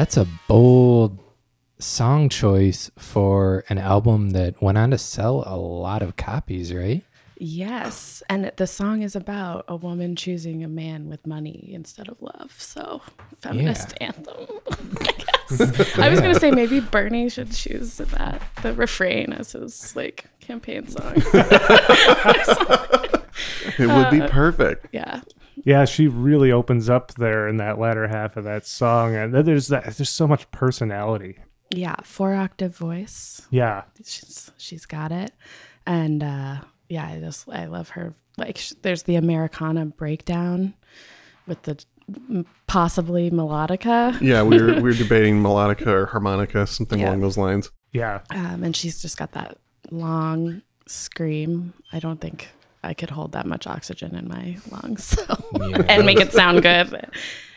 That's 0.00 0.16
a 0.16 0.26
bold 0.48 1.18
song 1.78 2.30
choice 2.30 2.90
for 2.96 3.64
an 3.68 3.76
album 3.76 4.30
that 4.30 4.62
went 4.62 4.78
on 4.78 4.92
to 4.92 4.96
sell 4.96 5.44
a 5.46 5.56
lot 5.56 6.00
of 6.00 6.16
copies, 6.16 6.72
right? 6.72 7.04
Yes. 7.36 8.22
And 8.30 8.50
the 8.56 8.66
song 8.66 9.02
is 9.02 9.14
about 9.14 9.66
a 9.68 9.76
woman 9.76 10.16
choosing 10.16 10.64
a 10.64 10.68
man 10.68 11.10
with 11.10 11.26
money 11.26 11.68
instead 11.74 12.08
of 12.08 12.16
love. 12.22 12.54
So, 12.56 13.02
feminist 13.42 13.92
anthem. 14.00 14.46
I 15.02 15.12
guess. 15.12 15.98
I 15.98 16.08
was 16.08 16.20
going 16.20 16.32
to 16.32 16.40
say 16.40 16.50
maybe 16.50 16.80
Bernie 16.80 17.28
should 17.28 17.52
choose 17.52 17.98
that, 17.98 18.40
the 18.62 18.72
refrain 18.72 19.34
as 19.34 19.52
his 19.52 19.94
like 19.94 20.24
campaign 20.40 20.88
song. 20.88 21.22
It 23.78 23.86
would 23.86 24.10
be 24.10 24.20
uh, 24.20 24.28
perfect. 24.28 24.88
yeah. 24.92 25.20
Yeah, 25.64 25.84
she 25.84 26.08
really 26.08 26.52
opens 26.52 26.88
up 26.88 27.12
there 27.14 27.48
in 27.48 27.56
that 27.58 27.78
latter 27.78 28.06
half 28.08 28.36
of 28.36 28.44
that 28.44 28.66
song, 28.66 29.14
and 29.14 29.34
there's 29.34 29.68
that. 29.68 29.84
There's 29.84 30.08
so 30.10 30.26
much 30.26 30.50
personality 30.50 31.38
Yeah, 31.70 31.96
four 32.02 32.34
octave 32.34 32.76
voice. 32.76 33.42
Yeah. 33.50 33.82
She's 34.04 34.50
she's 34.56 34.86
got 34.86 35.12
it, 35.12 35.32
and 35.86 36.22
uh, 36.22 36.60
yeah, 36.88 37.06
I 37.06 37.20
just 37.20 37.48
I 37.48 37.66
love 37.66 37.90
her. 37.90 38.14
Like, 38.38 38.58
sh- 38.58 38.72
there's 38.82 39.02
the 39.02 39.16
Americana 39.16 39.86
breakdown 39.86 40.74
with 41.46 41.62
the 41.62 41.78
possibly 42.66 43.30
melodica, 43.30 44.20
Yeah, 44.20 44.42
we 44.42 44.60
were 44.60 44.74
we 44.74 44.82
were 44.82 44.92
debating 45.04 45.42
melodica 45.42 45.86
or 45.88 46.06
harmonica, 46.06 46.66
something 46.66 46.98
Yeah. 47.00 47.08
along 47.10 47.20
those 47.20 47.38
lines. 47.38 47.70
Yeah. 47.92 48.20
um, 48.30 48.62
and 48.64 48.74
she's 48.74 49.00
just 49.02 49.16
got 49.18 49.32
that 49.32 49.58
long 49.90 50.62
scream. 50.86 51.72
I 51.92 51.98
don't 51.98 52.20
think 52.20 52.48
I 52.82 52.94
could 52.94 53.10
hold 53.10 53.32
that 53.32 53.46
much 53.46 53.66
oxygen 53.66 54.14
in 54.14 54.28
my 54.28 54.56
lungs, 54.70 55.04
so 55.16 55.24
Yeah. 55.54 55.82
and 55.88 56.06
make 56.06 56.20
it 56.20 56.32
sound 56.32 56.62
good 56.62 57.08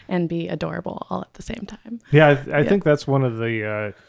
and 0.10 0.28
be 0.28 0.48
adorable 0.50 1.06
all 1.10 1.22
at 1.22 1.34
the 1.36 1.42
same 1.44 1.66
time. 1.66 2.00
Yeah, 2.12 2.44
I, 2.52 2.60
I 2.60 2.68
think 2.68 2.84
that's 2.84 3.08
one 3.08 3.24
of 3.24 3.38
the, 3.38 3.66
uh, 3.96 4.00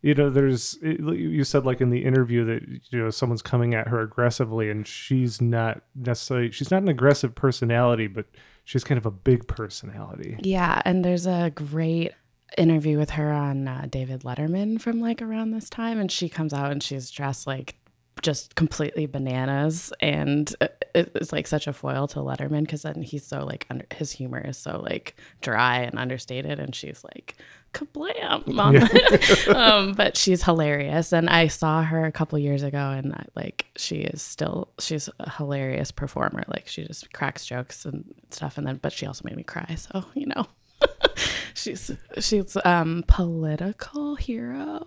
you 0.00 0.14
know, 0.14 0.30
there's 0.30 0.78
it- 0.82 0.98
you 1.00 1.44
said 1.44 1.64
like 1.66 1.80
in 1.80 1.90
the 1.90 2.04
interview 2.04 2.44
that 2.46 2.62
you 2.90 2.98
know 2.98 3.10
someone's 3.10 3.42
coming 3.42 3.74
at 3.74 3.88
her 3.88 4.00
aggressively, 4.00 4.70
and 4.70 4.86
she's 4.86 5.40
not 5.40 5.82
necessarily 5.94 6.50
she's 6.50 6.70
not 6.70 6.82
an 6.82 6.88
aggressive 6.88 7.34
personality, 7.34 8.06
but 8.06 8.26
she's 8.64 8.82
kind 8.82 8.98
of 8.98 9.06
a 9.06 9.10
big 9.10 9.46
personality. 9.46 10.36
Yeah, 10.40 10.80
and 10.84 11.04
there's 11.04 11.26
a 11.26 11.52
great 11.54 12.12
interview 12.58 12.98
with 12.98 13.10
her 13.10 13.30
on 13.30 13.68
uh, 13.68 13.86
David 13.88 14.22
Letterman 14.22 14.80
from 14.80 15.00
like 15.00 15.22
around 15.22 15.52
this 15.52 15.70
time, 15.70 16.00
and 16.00 16.10
she 16.10 16.28
comes 16.28 16.52
out 16.52 16.72
and 16.72 16.82
she's 16.82 17.10
dressed 17.10 17.46
like 17.46 17.76
just 18.20 18.54
completely 18.54 19.06
bananas, 19.06 19.92
and 20.00 20.54
it's 20.94 21.32
like 21.32 21.46
such 21.46 21.66
a 21.66 21.72
foil 21.72 22.06
to 22.08 22.18
Letterman 22.18 22.60
because 22.60 22.82
then 22.82 23.02
he's 23.02 23.26
so 23.26 23.44
like 23.44 23.66
under, 23.70 23.86
his 23.94 24.12
humor 24.12 24.40
is 24.40 24.58
so 24.58 24.80
like 24.84 25.16
dry 25.40 25.78
and 25.80 25.98
understated, 25.98 26.60
and 26.60 26.74
she's 26.74 27.02
like 27.02 27.36
kablam! 27.72 28.58
On 28.58 28.74
the- 28.74 29.54
um, 29.56 29.92
but 29.94 30.16
she's 30.16 30.42
hilarious, 30.42 31.12
and 31.12 31.28
I 31.30 31.48
saw 31.48 31.82
her 31.82 32.04
a 32.04 32.12
couple 32.12 32.38
years 32.38 32.62
ago, 32.62 32.90
and 32.90 33.14
I, 33.14 33.24
like 33.34 33.66
she 33.76 33.96
is 33.96 34.20
still 34.20 34.68
she's 34.78 35.08
a 35.18 35.30
hilarious 35.30 35.90
performer, 35.90 36.42
like 36.48 36.68
she 36.68 36.84
just 36.86 37.12
cracks 37.12 37.46
jokes 37.46 37.84
and 37.86 38.04
stuff, 38.30 38.58
and 38.58 38.66
then 38.66 38.76
but 38.82 38.92
she 38.92 39.06
also 39.06 39.22
made 39.24 39.36
me 39.36 39.42
cry, 39.42 39.74
so 39.76 40.04
you 40.14 40.26
know 40.26 40.46
she's 41.54 41.90
she's 42.18 42.56
um 42.64 43.04
political 43.06 44.16
hero 44.16 44.86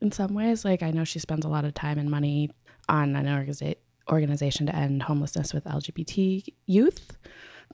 in 0.00 0.10
some 0.10 0.34
ways. 0.34 0.64
Like 0.64 0.82
i 0.82 0.90
know 0.90 1.04
she 1.04 1.18
spends 1.18 1.44
a 1.44 1.48
lot 1.48 1.64
of 1.64 1.74
time 1.74 1.98
and 1.98 2.10
money 2.10 2.50
on 2.88 3.14
an 3.16 3.26
organiza- 3.26 3.76
organization 4.10 4.66
to 4.66 4.74
end 4.74 5.02
homelessness 5.04 5.54
with 5.54 5.64
lgbt 5.64 6.44
youth 6.66 7.16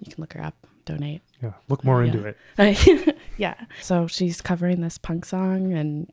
you 0.00 0.12
can 0.12 0.20
look 0.20 0.32
her 0.34 0.42
up 0.44 0.54
donate 0.84 1.20
Yeah, 1.42 1.52
look 1.68 1.84
more 1.84 2.02
Yeah. 2.04 2.12
into 2.12 2.34
it. 2.58 3.16
yeah 3.36 3.54
so 3.82 4.06
she's 4.06 4.40
covering 4.40 4.80
this 4.80 4.96
punk 4.98 5.24
song 5.26 5.72
and 5.74 6.10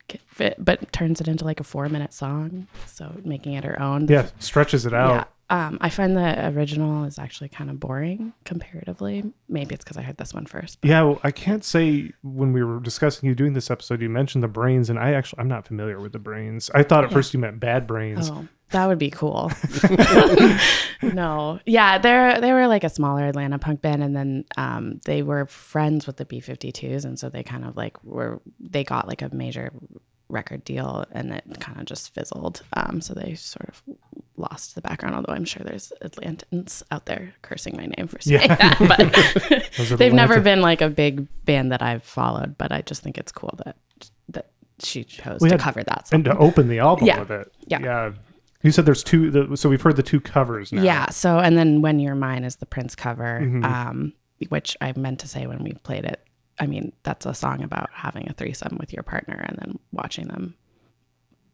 but 0.59 0.91
turns 0.91 1.21
it 1.21 1.27
into 1.27 1.45
like 1.45 1.59
a 1.59 1.63
four 1.63 1.87
minute 1.89 2.13
song 2.13 2.67
so 2.85 3.11
making 3.23 3.53
it 3.53 3.63
her 3.63 3.81
own 3.81 4.07
Yeah, 4.07 4.27
stretches 4.39 4.85
it 4.85 4.93
out. 4.93 5.09
yeah. 5.11 5.23
Um, 5.47 5.77
I 5.79 5.89
find 5.91 6.17
the 6.17 6.47
original 6.49 7.03
is 7.03 7.19
actually 7.19 7.49
kind 7.49 7.69
of 7.69 7.79
boring 7.79 8.33
comparatively. 8.45 9.31
Maybe 9.47 9.75
it's 9.75 9.83
because 9.83 9.95
I 9.95 10.01
heard 10.01 10.17
this 10.17 10.33
one 10.33 10.47
first. 10.47 10.79
Yeah, 10.81 11.03
well, 11.03 11.21
I 11.23 11.29
can't 11.29 11.63
say 11.63 12.13
when 12.23 12.51
we 12.51 12.63
were 12.63 12.79
discussing 12.79 13.29
you 13.29 13.36
doing 13.36 13.53
this 13.53 13.69
episode, 13.69 14.01
you 14.01 14.10
mentioned 14.10 14.43
the 14.43 14.47
brains, 14.47 14.89
and 14.89 14.97
I 14.97 15.13
actually 15.13 15.41
I'm 15.41 15.47
not 15.47 15.67
familiar 15.67 15.99
with 15.99 16.13
the 16.13 16.19
brains. 16.19 16.71
I 16.73 16.81
thought 16.81 17.03
at 17.03 17.12
first 17.12 17.31
you 17.36 17.39
meant 17.39 17.60
bad 17.60 17.86
brains. 17.86 18.31
Oh, 18.31 18.47
that 18.71 18.88
would 18.88 18.97
be 18.99 19.10
cool. 19.12 19.51
no, 21.01 21.60
yeah, 21.65 21.97
they're 21.97 22.39
they 22.41 22.51
were 22.54 22.67
like 22.67 22.84
a 22.84 22.89
smaller 22.89 23.25
Atlanta 23.28 23.60
punk 23.60 23.82
band, 23.82 24.04
and 24.04 24.15
then 24.15 24.45
um, 24.58 24.99
they 25.06 25.21
were 25.21 25.45
friends 25.45 26.08
with 26.08 26.17
the 26.17 26.25
B52s, 26.25 27.06
and 27.06 27.19
so 27.19 27.30
they 27.30 27.43
kind 27.43 27.65
of 27.65 27.75
like 27.78 28.01
were 28.04 28.41
they 28.60 28.84
got 28.84 29.08
like 29.08 29.21
a 29.21 29.34
major 29.34 29.71
record 30.30 30.63
deal, 30.63 31.06
and 31.12 31.32
it 31.32 31.43
kind 31.60 31.80
of 31.80 31.86
just 31.86 32.13
fizzled. 32.13 32.63
Um, 32.73 33.01
so 33.01 33.13
they 33.13 33.36
sort 33.36 33.69
of 33.69 33.84
lost 34.38 34.75
the 34.75 34.82
background. 34.82 35.15
Although 35.15 35.34
I'm 35.34 35.45
sure 35.45 35.63
there's 35.63 35.93
Atlantans 36.04 36.82
out 36.91 37.06
there 37.06 37.34
cursing 37.41 37.75
my 37.78 37.86
name 37.97 38.08
for 38.08 38.19
saying 38.19 38.41
Yeah. 38.41 38.56
that, 38.56 39.69
but 39.80 39.97
they've 39.99 40.13
never 40.13 40.39
been 40.41 40.62
like 40.62 40.82
a 40.82 40.89
big 40.89 41.28
band 41.45 41.71
that 41.71 41.82
I've 41.82 42.04
followed. 42.04 42.58
But 42.58 42.71
I 42.71 42.82
just 42.82 43.04
think 43.04 43.17
it's 43.17 43.32
cool 43.32 43.54
that 43.65 43.75
that 44.30 44.49
she 44.80 45.04
chose 45.04 45.39
We 45.41 45.49
to 45.49 45.54
had- 45.56 45.62
cover 45.62 45.84
that 45.84 46.08
song. 46.08 46.17
and 46.17 46.25
to 46.25 46.38
open 46.38 46.67
the 46.67 46.80
album 46.80 47.06
Yeah. 47.06 47.19
with 47.19 47.32
it. 47.32 47.54
Yeah. 47.67 47.80
yeah. 47.84 48.12
You 48.65 48.71
said 48.71 48.86
there's 48.86 49.04
two. 49.04 49.32
The, 49.32 49.56
so 49.56 49.69
we've 49.69 49.82
heard 49.82 49.95
the 49.95 50.04
two 50.04 50.19
covers 50.19 50.73
now. 50.73 50.82
Yeah. 50.84 51.10
So, 51.12 51.39
and 51.39 51.58
then 51.58 51.82
When 51.82 51.99
You're 51.99 52.15
Mine 52.15 52.43
is 52.43 52.58
the 52.58 52.65
Prince 52.65 52.95
cover, 52.95 53.39
Mhm. 53.41 53.63
um, 53.63 54.13
which 54.49 54.75
I 54.82 54.91
meant 54.97 55.19
to 55.19 55.28
say 55.28 55.47
when 55.47 55.63
we 55.63 55.73
played 55.73 56.04
it. 56.06 56.21
I 56.60 56.67
mean, 56.67 56.91
that's 57.04 57.25
a 57.25 57.34
song 57.34 57.63
about 57.63 57.89
having 57.93 58.30
a 58.30 58.34
threesome 58.34 58.78
with 58.80 58.91
your 58.93 59.04
partner 59.04 59.36
and 59.47 59.58
then 59.60 59.80
watching 59.91 60.28
them 60.28 60.56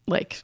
like 0.06 0.42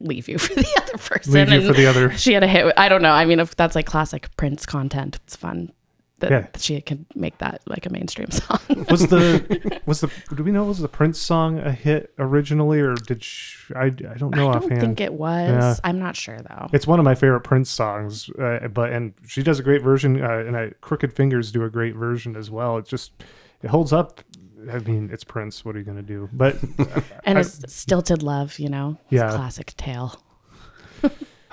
leave 0.00 0.28
you 0.28 0.38
for 0.44 0.54
the 0.54 0.66
other 0.82 0.98
person. 0.98 1.32
Leave 1.34 1.48
you 1.50 1.58
and 1.58 1.66
for 1.66 1.72
the 1.74 1.86
other. 1.86 2.12
she 2.16 2.32
had 2.32 2.42
a 2.42 2.48
hit. 2.48 2.72
I 2.76 2.88
don't 2.88 3.02
know. 3.02 3.12
I 3.12 3.24
mean, 3.24 3.40
if 3.40 3.54
that's 3.56 3.74
like 3.74 3.86
classic 3.86 4.28
Prince 4.36 4.64
content, 4.66 5.18
it's 5.24 5.36
fun 5.36 5.72
that 6.20 6.30
Yeah. 6.30 6.46
she 6.56 6.80
could 6.80 7.04
make 7.14 7.38
that 7.38 7.60
like 7.66 7.84
a 7.86 7.90
mainstream 7.90 8.30
song. 8.30 8.58
Was 8.90 9.06
the 9.08 9.80
was 9.86 10.00
the 10.00 10.10
do 10.34 10.42
we 10.42 10.50
know 10.52 10.64
was 10.64 10.78
the 10.78 10.88
Prince 10.88 11.18
song 11.18 11.58
a 11.58 11.72
hit 11.72 12.12
originally 12.18 12.80
or 12.80 12.94
did 12.94 13.22
she, 13.22 13.74
I 13.74 13.84
I 13.84 13.90
don't 13.90 14.34
know 14.34 14.48
I 14.48 14.52
don't 14.54 14.64
offhand. 14.64 14.80
think 14.80 15.00
it 15.00 15.12
was. 15.12 15.50
Yeah. 15.50 15.74
I'm 15.84 15.98
not 15.98 16.16
sure 16.16 16.38
though. 16.38 16.68
It's 16.72 16.86
one 16.86 16.98
of 16.98 17.04
my 17.04 17.14
favorite 17.14 17.40
Prince 17.42 17.70
songs, 17.70 18.30
uh, 18.30 18.68
but 18.68 18.92
and 18.92 19.12
she 19.26 19.42
does 19.42 19.58
a 19.58 19.62
great 19.62 19.82
version, 19.82 20.22
uh, 20.22 20.38
and 20.46 20.56
I, 20.56 20.70
Crooked 20.80 21.12
Fingers 21.12 21.52
do 21.52 21.64
a 21.64 21.70
great 21.70 21.94
version 21.94 22.34
as 22.36 22.50
well. 22.50 22.78
It 22.78 22.86
just 22.86 23.22
it 23.62 23.68
holds 23.70 23.92
up. 23.92 24.22
I 24.72 24.78
mean, 24.80 25.10
it's 25.12 25.22
Prince. 25.22 25.64
What 25.64 25.76
are 25.76 25.78
you 25.78 25.84
gonna 25.84 26.02
do? 26.02 26.28
But 26.32 26.56
and 27.24 27.36
I- 27.38 27.42
it's 27.42 27.72
Stilted 27.72 28.22
Love, 28.22 28.58
you 28.58 28.68
know, 28.70 28.96
It's 29.10 29.12
a 29.12 29.16
Yeah. 29.26 29.30
classic 29.30 29.74
tale. 29.76 30.20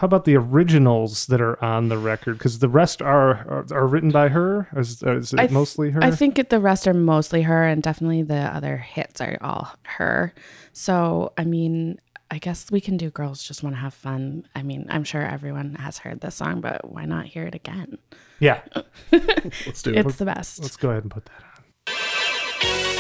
How 0.04 0.06
about 0.06 0.26
the 0.26 0.36
originals 0.36 1.28
that 1.28 1.40
are 1.40 1.64
on 1.64 1.88
the 1.88 1.98
record? 1.98 2.38
Because 2.38 2.60
the 2.60 2.68
rest 2.68 3.02
are, 3.02 3.36
are 3.48 3.66
are 3.72 3.88
written 3.88 4.12
by 4.12 4.28
her. 4.28 4.68
Is, 4.76 5.02
is 5.02 5.32
it 5.32 5.40
I 5.40 5.44
th- 5.44 5.54
mostly 5.54 5.92
her? 5.92 6.04
I 6.04 6.12
think 6.12 6.38
it, 6.38 6.50
the 6.50 6.60
rest 6.60 6.90
are 6.90 6.94
mostly 6.94 7.44
her, 7.44 7.64
and 7.64 7.82
definitely 7.82 8.22
the 8.22 8.54
other 8.54 8.76
hits 8.76 9.22
are 9.22 9.38
all 9.40 9.74
her. 9.84 10.34
So, 10.74 11.32
I 11.38 11.46
mean, 11.46 12.02
I 12.30 12.38
guess 12.38 12.70
we 12.70 12.82
can 12.82 12.98
do 12.98 13.12
"Girls 13.12 13.44
Just 13.48 13.64
Want 13.64 13.78
to 13.78 13.80
Have 13.80 13.94
Fun." 13.94 14.46
I 14.54 14.62
mean, 14.62 14.88
I'm 14.90 15.06
sure 15.06 15.22
everyone 15.22 15.76
has 15.76 16.00
heard 16.00 16.20
this 16.20 16.36
song, 16.36 16.60
but 16.60 16.92
why 16.92 17.06
not 17.06 17.28
hear 17.28 17.44
it 17.44 17.56
again? 17.56 17.98
yeah. 18.42 18.60
Let's 19.14 19.84
do 19.84 19.92
it. 19.92 20.06
It's 20.06 20.18
the 20.18 20.26
best. 20.26 20.62
Let's 20.62 20.76
go 20.76 20.90
ahead 20.90 21.04
and 21.04 21.12
put 21.12 21.24
that 21.28 21.44
on. 22.90 22.93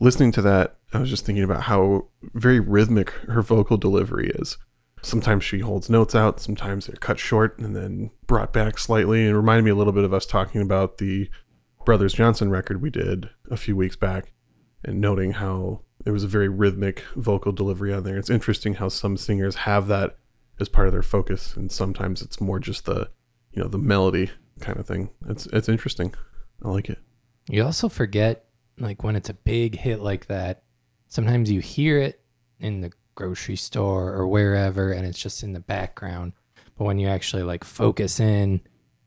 Listening 0.00 0.32
to 0.32 0.42
that 0.42 0.78
I 0.92 1.00
was 1.00 1.10
just 1.10 1.26
thinking 1.26 1.44
about 1.44 1.64
how 1.64 2.08
very 2.22 2.60
rhythmic 2.60 3.10
her 3.28 3.42
vocal 3.42 3.76
delivery 3.76 4.30
is. 4.36 4.56
Sometimes 5.02 5.44
she 5.44 5.60
holds 5.60 5.90
notes 5.90 6.14
out, 6.14 6.40
sometimes 6.40 6.86
they're 6.86 6.96
cut 6.96 7.18
short 7.18 7.58
and 7.58 7.76
then 7.76 8.10
brought 8.26 8.52
back 8.52 8.78
slightly. 8.78 9.26
It 9.26 9.32
reminded 9.32 9.64
me 9.64 9.70
a 9.70 9.74
little 9.74 9.92
bit 9.92 10.04
of 10.04 10.14
us 10.14 10.26
talking 10.26 10.60
about 10.60 10.98
the 10.98 11.28
Brothers 11.84 12.14
Johnson 12.14 12.50
record 12.50 12.82
we 12.82 12.90
did 12.90 13.30
a 13.50 13.56
few 13.56 13.76
weeks 13.76 13.96
back 13.96 14.32
and 14.84 15.00
noting 15.00 15.32
how 15.32 15.82
there 16.04 16.12
was 16.12 16.24
a 16.24 16.28
very 16.28 16.48
rhythmic 16.48 17.04
vocal 17.16 17.52
delivery 17.52 17.92
on 17.92 18.04
there. 18.04 18.16
It's 18.16 18.30
interesting 18.30 18.74
how 18.74 18.88
some 18.88 19.16
singers 19.16 19.56
have 19.56 19.88
that 19.88 20.16
as 20.58 20.68
part 20.68 20.88
of 20.88 20.92
their 20.92 21.02
focus 21.02 21.54
and 21.54 21.70
sometimes 21.70 22.22
it's 22.22 22.40
more 22.40 22.58
just 22.58 22.84
the, 22.84 23.10
you 23.52 23.62
know, 23.62 23.68
the 23.68 23.78
melody 23.78 24.30
kind 24.60 24.78
of 24.78 24.86
thing. 24.86 25.10
It's 25.28 25.46
it's 25.46 25.68
interesting. 25.68 26.14
I 26.64 26.68
like 26.68 26.88
it. 26.88 26.98
You 27.48 27.64
also 27.64 27.88
forget, 27.88 28.47
like 28.78 29.02
when 29.02 29.16
it's 29.16 29.28
a 29.28 29.34
big 29.34 29.76
hit 29.76 30.00
like 30.00 30.26
that, 30.26 30.62
sometimes 31.08 31.50
you 31.50 31.60
hear 31.60 31.98
it 31.98 32.20
in 32.60 32.80
the 32.80 32.92
grocery 33.14 33.56
store 33.56 34.12
or 34.12 34.26
wherever 34.26 34.92
and 34.92 35.06
it's 35.06 35.18
just 35.18 35.42
in 35.42 35.52
the 35.52 35.60
background. 35.60 36.32
But 36.76 36.84
when 36.84 36.98
you 36.98 37.08
actually 37.08 37.42
like 37.42 37.64
focus 37.64 38.20
in, 38.20 38.60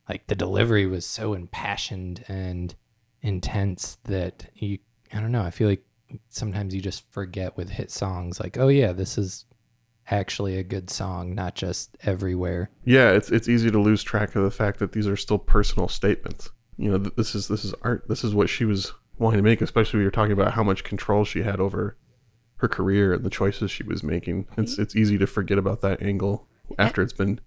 like 0.10 0.28
the 0.28 0.36
delivery 0.36 0.86
was 0.86 1.06
so 1.06 1.34
impassioned 1.34 2.26
and 2.28 2.76
intense 3.22 3.98
that 4.04 4.50
you, 4.56 4.80
I 5.14 5.22
don't 5.22 5.32
know, 5.32 5.44
I 5.44 5.52
feel 5.52 5.70
like 5.70 5.86
sometimes 6.30 6.76
you 6.76 6.82
just 6.82 7.10
forget 7.12 7.56
with 7.56 7.70
hit 7.70 7.92
songs, 7.92 8.40
like, 8.40 8.58
oh 8.58 8.68
yeah, 8.68 8.92
this 8.92 9.18
is 9.18 9.46
actually 10.10 10.58
a 10.58 10.64
good 10.64 10.90
song, 10.90 11.34
not 11.34 11.56
just 11.56 11.98
everywhere. 12.04 12.70
Yeah, 12.84 13.12
it's 13.12 13.32
it's 13.32 13.48
easy 13.48 13.72
to 13.72 13.80
lose 13.80 14.04
track 14.04 14.36
of 14.36 14.44
the 14.44 14.52
fact 14.52 14.80
that 14.80 14.92
these 14.92 15.08
are 15.08 15.16
still 15.16 15.40
personal 15.40 15.88
statements. 15.88 16.50
You 16.78 16.92
know, 16.92 16.98
th- 16.98 17.16
this 17.16 17.36
is 17.36 17.48
this 17.48 17.64
is 17.64 17.74
art. 17.82 18.08
This 18.10 18.24
is 18.24 18.36
what 18.36 18.50
she 18.50 18.66
was 18.66 18.92
wanting 19.22 19.38
to 19.38 19.44
make, 19.44 19.62
especially 19.62 19.98
when 19.98 20.04
you're 20.04 20.12
talking 20.12 20.34
about 20.34 20.54
how 20.54 20.64
much 20.64 20.84
control 20.84 21.24
she 21.24 21.44
had 21.44 21.60
over 21.60 21.96
her 22.58 22.68
career 22.68 23.14
and 23.14 23.24
the 23.24 23.30
choices 23.30 23.72
she 23.72 23.84
was 23.84 24.04
making. 24.04 24.48
It's 24.58 24.74
mm-hmm. 24.74 24.82
it's 24.82 24.96
easy 24.96 25.18
to 25.18 25.28
forget 25.28 25.58
about 25.58 25.82
that 25.82 26.02
angle 26.02 26.48
after 26.78 27.02
it's 27.02 27.14
been 27.14 27.40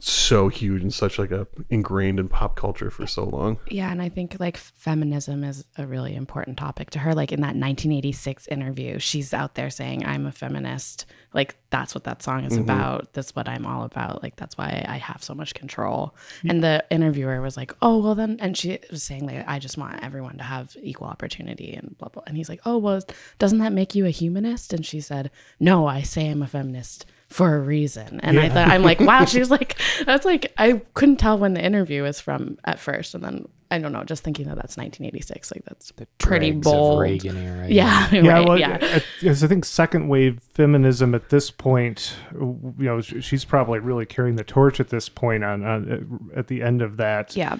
so 0.00 0.48
huge 0.48 0.82
and 0.82 0.92
such 0.92 1.18
like 1.18 1.30
a 1.30 1.46
ingrained 1.70 2.20
in 2.20 2.28
pop 2.28 2.56
culture 2.56 2.90
for 2.90 3.06
so 3.06 3.24
long. 3.24 3.58
Yeah, 3.68 3.90
and 3.90 4.00
I 4.00 4.08
think 4.08 4.36
like 4.38 4.56
feminism 4.56 5.44
is 5.44 5.64
a 5.76 5.86
really 5.86 6.14
important 6.14 6.56
topic 6.56 6.90
to 6.90 6.98
her. 7.00 7.14
Like 7.14 7.32
in 7.32 7.40
that 7.40 7.56
1986 7.56 8.46
interview, 8.48 8.98
she's 8.98 9.34
out 9.34 9.54
there 9.54 9.70
saying, 9.70 10.04
"I'm 10.04 10.26
a 10.26 10.32
feminist." 10.32 11.06
Like 11.34 11.56
that's 11.70 11.94
what 11.94 12.04
that 12.04 12.22
song 12.22 12.44
is 12.44 12.54
mm-hmm. 12.54 12.62
about. 12.62 13.12
That's 13.12 13.34
what 13.34 13.48
I'm 13.48 13.66
all 13.66 13.84
about. 13.84 14.22
Like 14.22 14.36
that's 14.36 14.56
why 14.56 14.84
I 14.88 14.96
have 14.96 15.22
so 15.22 15.34
much 15.34 15.54
control. 15.54 16.14
And 16.48 16.62
the 16.62 16.84
interviewer 16.90 17.40
was 17.40 17.56
like, 17.56 17.72
"Oh, 17.82 17.98
well 17.98 18.14
then," 18.14 18.38
and 18.40 18.56
she 18.56 18.78
was 18.90 19.02
saying 19.02 19.26
like, 19.26 19.44
"I 19.48 19.58
just 19.58 19.78
want 19.78 20.02
everyone 20.02 20.38
to 20.38 20.44
have 20.44 20.76
equal 20.82 21.08
opportunity 21.08 21.74
and 21.74 21.96
blah 21.98 22.08
blah." 22.08 22.22
And 22.26 22.36
he's 22.36 22.48
like, 22.48 22.60
"Oh, 22.64 22.78
well, 22.78 23.00
doesn't 23.38 23.58
that 23.58 23.72
make 23.72 23.94
you 23.94 24.06
a 24.06 24.10
humanist?" 24.10 24.72
And 24.72 24.84
she 24.84 25.00
said, 25.00 25.30
"No, 25.60 25.86
I 25.86 26.02
say 26.02 26.28
I'm 26.28 26.42
a 26.42 26.46
feminist." 26.46 27.06
For 27.28 27.56
a 27.56 27.60
reason, 27.60 28.20
and 28.22 28.40
I 28.40 28.48
thought 28.48 28.68
I'm 28.68 28.82
like, 28.82 29.00
wow, 29.00 29.24
she's 29.26 29.50
like, 29.50 29.78
that's 30.06 30.24
like 30.24 30.52
I 30.56 30.80
couldn't 30.94 31.16
tell 31.16 31.38
when 31.38 31.52
the 31.52 31.62
interview 31.62 32.02
was 32.02 32.20
from 32.20 32.58
at 32.64 32.78
first, 32.78 33.14
and 33.14 33.22
then 33.22 33.48
I 33.70 33.78
don't 33.78 33.92
know, 33.92 34.02
just 34.02 34.24
thinking 34.24 34.46
that 34.46 34.56
that's 34.56 34.78
1986, 34.78 35.52
like 35.52 35.64
that's 35.66 35.92
pretty 36.18 36.52
Dregs 36.52 36.66
of 36.66 36.72
bold. 36.72 37.02
Reagan 37.02 37.36
era. 37.36 37.68
Yeah, 37.68 38.08
yeah, 38.10 38.20
right. 38.32 38.48
well, 38.48 38.58
yeah. 38.58 38.78
I, 38.80 39.02
because 39.20 39.44
I 39.44 39.46
think 39.46 39.66
second 39.66 40.08
wave 40.08 40.40
feminism 40.54 41.14
at 41.14 41.28
this 41.28 41.50
point, 41.50 42.16
you 42.32 42.74
know, 42.78 43.02
she's 43.02 43.44
probably 43.44 43.78
really 43.78 44.06
carrying 44.06 44.36
the 44.36 44.44
torch 44.44 44.80
at 44.80 44.88
this 44.88 45.10
point 45.10 45.44
on, 45.44 45.64
on 45.64 46.30
at 46.34 46.46
the 46.46 46.62
end 46.62 46.80
of 46.80 46.96
that. 46.96 47.36
yeah. 47.36 47.58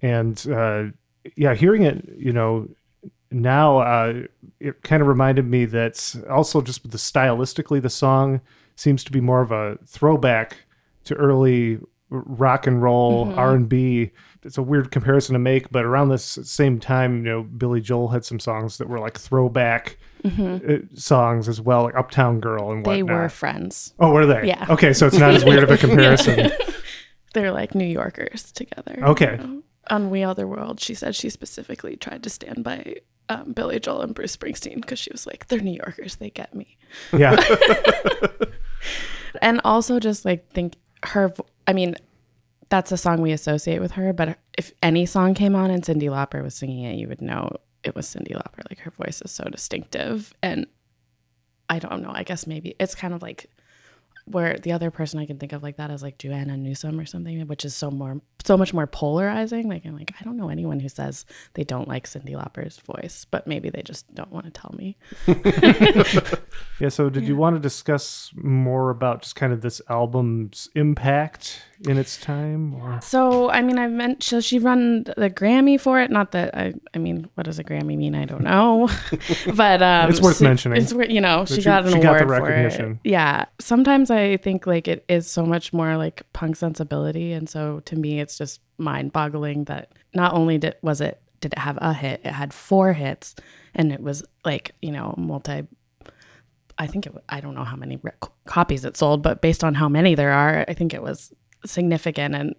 and 0.00 0.46
uh, 0.50 0.84
yeah, 1.36 1.54
hearing 1.54 1.82
it, 1.82 2.08
you 2.16 2.32
know, 2.32 2.68
now 3.30 3.78
uh, 3.78 4.22
it 4.60 4.82
kind 4.82 5.02
of 5.02 5.08
reminded 5.08 5.46
me 5.46 5.66
that 5.66 6.16
also 6.28 6.62
just 6.62 6.90
the 6.90 6.98
stylistically, 6.98 7.82
the 7.82 7.90
song 7.90 8.40
seems 8.80 9.04
to 9.04 9.12
be 9.12 9.20
more 9.20 9.42
of 9.42 9.52
a 9.52 9.78
throwback 9.86 10.56
to 11.04 11.14
early 11.14 11.78
rock 12.10 12.66
and 12.66 12.82
roll 12.82 13.32
R 13.36 13.54
and 13.54 13.68
B. 13.68 14.10
It's 14.42 14.58
a 14.58 14.62
weird 14.62 14.90
comparison 14.90 15.34
to 15.34 15.38
make, 15.38 15.70
but 15.70 15.84
around 15.84 16.08
this 16.08 16.38
same 16.42 16.80
time, 16.80 17.24
you 17.24 17.30
know, 17.30 17.42
Billy 17.42 17.80
Joel 17.80 18.08
had 18.08 18.24
some 18.24 18.40
songs 18.40 18.78
that 18.78 18.88
were 18.88 18.98
like 18.98 19.18
throwback 19.18 19.98
uh, 20.24 20.78
songs 20.94 21.48
as 21.48 21.60
well, 21.60 21.84
like 21.84 21.94
Uptown 21.94 22.40
Girl 22.40 22.72
and 22.72 22.84
They 22.84 23.02
were 23.02 23.28
friends. 23.28 23.92
Oh, 23.98 24.12
were 24.12 24.26
they? 24.26 24.48
Yeah. 24.48 24.66
Okay, 24.70 24.92
so 24.92 25.06
it's 25.06 25.18
not 25.18 25.34
as 25.34 25.44
weird 25.44 25.62
of 25.62 25.70
a 25.70 25.76
comparison. 25.78 26.50
They're 27.34 27.52
like 27.52 27.74
New 27.74 27.86
Yorkers 27.86 28.50
together. 28.50 28.98
Okay. 29.02 29.38
you 29.40 29.46
know? 29.46 29.62
On 29.88 30.10
We 30.10 30.22
Other 30.22 30.46
World, 30.46 30.80
she 30.80 30.94
said 30.94 31.14
she 31.14 31.30
specifically 31.30 31.96
tried 31.96 32.22
to 32.22 32.30
stand 32.30 32.64
by 32.64 32.96
um, 33.28 33.52
Billy 33.52 33.78
Joel 33.78 34.02
and 34.02 34.14
Bruce 34.14 34.36
Springsteen 34.36 34.80
because 34.80 34.98
she 34.98 35.10
was 35.12 35.26
like, 35.26 35.46
they're 35.48 35.60
New 35.60 35.76
Yorkers, 35.76 36.16
they 36.16 36.30
get 36.30 36.54
me. 36.54 36.76
Yeah. 37.12 37.36
and 39.42 39.60
also 39.64 39.98
just 39.98 40.24
like 40.24 40.50
think 40.50 40.76
her 41.04 41.32
i 41.66 41.72
mean 41.72 41.94
that's 42.68 42.92
a 42.92 42.96
song 42.96 43.20
we 43.20 43.32
associate 43.32 43.80
with 43.80 43.92
her 43.92 44.12
but 44.12 44.38
if 44.56 44.72
any 44.82 45.06
song 45.06 45.34
came 45.34 45.54
on 45.54 45.70
and 45.70 45.82
cyndi 45.82 46.08
lauper 46.08 46.42
was 46.42 46.54
singing 46.54 46.84
it 46.84 46.96
you 46.96 47.08
would 47.08 47.22
know 47.22 47.50
it 47.82 47.94
was 47.94 48.06
cyndi 48.06 48.32
lauper. 48.32 48.62
Like 48.68 48.80
her 48.80 48.90
voice 48.90 49.22
is 49.22 49.30
so 49.30 49.44
distinctive 49.44 50.34
and 50.42 50.66
i 51.68 51.78
don't 51.78 52.02
know 52.02 52.12
i 52.12 52.22
guess 52.22 52.46
maybe 52.46 52.74
it's 52.78 52.94
kind 52.94 53.14
of 53.14 53.22
like 53.22 53.50
where 54.30 54.56
the 54.58 54.72
other 54.72 54.90
person 54.90 55.18
i 55.20 55.26
can 55.26 55.38
think 55.38 55.52
of 55.52 55.62
like 55.62 55.76
that 55.76 55.90
is 55.90 56.02
like 56.02 56.18
joanna 56.18 56.56
newsom 56.56 56.98
or 56.98 57.06
something 57.06 57.46
which 57.46 57.64
is 57.64 57.74
so 57.74 57.90
more 57.90 58.20
so 58.44 58.56
much 58.56 58.72
more 58.72 58.86
polarizing. 58.86 59.68
Like 59.68 59.84
i'm 59.84 59.96
like 59.96 60.12
i 60.20 60.24
don't 60.24 60.36
know 60.36 60.48
anyone 60.48 60.80
who 60.80 60.88
says 60.88 61.26
they 61.54 61.64
don't 61.64 61.88
like 61.88 62.06
cyndi 62.06 62.34
lauper's 62.34 62.78
voice 62.78 63.26
but 63.30 63.46
maybe 63.46 63.70
they 63.70 63.82
just 63.82 64.12
don't 64.14 64.32
want 64.32 64.46
to 64.46 64.50
tell 64.50 64.74
me. 64.76 64.96
Yeah, 66.80 66.88
so 66.88 67.10
did 67.10 67.28
you 67.28 67.36
want 67.36 67.56
to 67.56 67.60
discuss 67.60 68.32
more 68.34 68.88
about 68.88 69.20
just 69.20 69.36
kind 69.36 69.52
of 69.52 69.60
this 69.60 69.82
album's 69.90 70.70
impact 70.74 71.62
in 71.88 71.96
its 71.96 72.18
time? 72.18 72.74
Or? 72.74 73.00
So, 73.02 73.50
I 73.50 73.62
mean, 73.62 73.78
I 73.78 73.86
meant, 73.86 74.22
so 74.22 74.40
she 74.40 74.58
run 74.58 75.04
the 75.16 75.30
Grammy 75.30 75.80
for 75.80 76.00
it. 76.00 76.10
Not 76.10 76.32
that 76.32 76.54
I, 76.56 76.74
I 76.94 76.98
mean, 76.98 77.28
what 77.34 77.44
does 77.44 77.58
a 77.58 77.64
Grammy 77.64 77.96
mean? 77.96 78.14
I 78.14 78.24
don't 78.26 78.42
know. 78.42 78.88
but 79.54 79.82
um, 79.82 80.10
It's 80.10 80.20
worth 80.20 80.36
so- 80.36 80.44
mentioning. 80.44 80.80
It's, 80.82 80.92
you 80.92 81.20
know, 81.20 81.44
she, 81.46 81.56
she- 81.56 81.62
got 81.62 81.84
an 81.86 81.92
she 81.92 81.98
award 82.00 82.20
got 82.20 82.20
the 82.20 82.26
for 82.26 82.34
it. 82.36 82.40
recognition. 82.42 83.00
Yeah. 83.04 83.46
Sometimes 83.60 84.10
I 84.10 84.36
think 84.36 84.66
like 84.66 84.88
it 84.88 85.04
is 85.08 85.30
so 85.30 85.44
much 85.46 85.72
more 85.72 85.96
like 85.96 86.22
punk 86.32 86.56
sensibility. 86.56 87.32
And 87.32 87.48
so 87.48 87.80
to 87.86 87.96
me, 87.96 88.20
it's 88.20 88.36
just 88.36 88.60
mind 88.78 89.12
boggling 89.12 89.64
that 89.64 89.92
not 90.14 90.34
only 90.34 90.58
did, 90.58 90.76
was 90.82 91.00
it, 91.00 91.20
did 91.40 91.52
it 91.54 91.58
have 91.58 91.78
a 91.80 91.94
hit, 91.94 92.20
it 92.24 92.32
had 92.32 92.52
four 92.52 92.92
hits 92.92 93.34
and 93.74 93.92
it 93.92 94.00
was 94.02 94.22
like, 94.44 94.72
you 94.82 94.92
know, 94.92 95.14
multi 95.16 95.66
I 96.78 96.86
think 96.86 97.04
it. 97.06 97.12
I 97.28 97.40
don't 97.40 97.54
know 97.54 97.64
how 97.64 97.76
many 97.76 97.96
rec- 97.96 98.24
copies 98.46 98.86
it 98.86 98.96
sold, 98.96 99.22
but 99.22 99.42
based 99.42 99.62
on 99.64 99.74
how 99.74 99.86
many 99.88 100.14
there 100.14 100.32
are, 100.32 100.64
I 100.66 100.72
think 100.72 100.94
it 100.94 101.02
was 101.02 101.30
significant. 101.64 102.34
And 102.34 102.54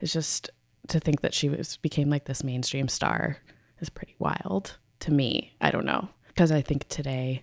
it's 0.00 0.12
just 0.12 0.50
to 0.88 0.98
think 1.00 1.20
that 1.20 1.34
she 1.34 1.48
was 1.48 1.76
became 1.78 2.10
like 2.10 2.24
this 2.24 2.42
mainstream 2.44 2.88
star 2.88 3.38
is 3.80 3.88
pretty 3.90 4.14
wild 4.18 4.78
to 5.00 5.12
me. 5.12 5.52
I 5.60 5.70
don't 5.70 5.86
know 5.86 6.08
because 6.28 6.50
I 6.52 6.60
think 6.62 6.88
today, 6.88 7.42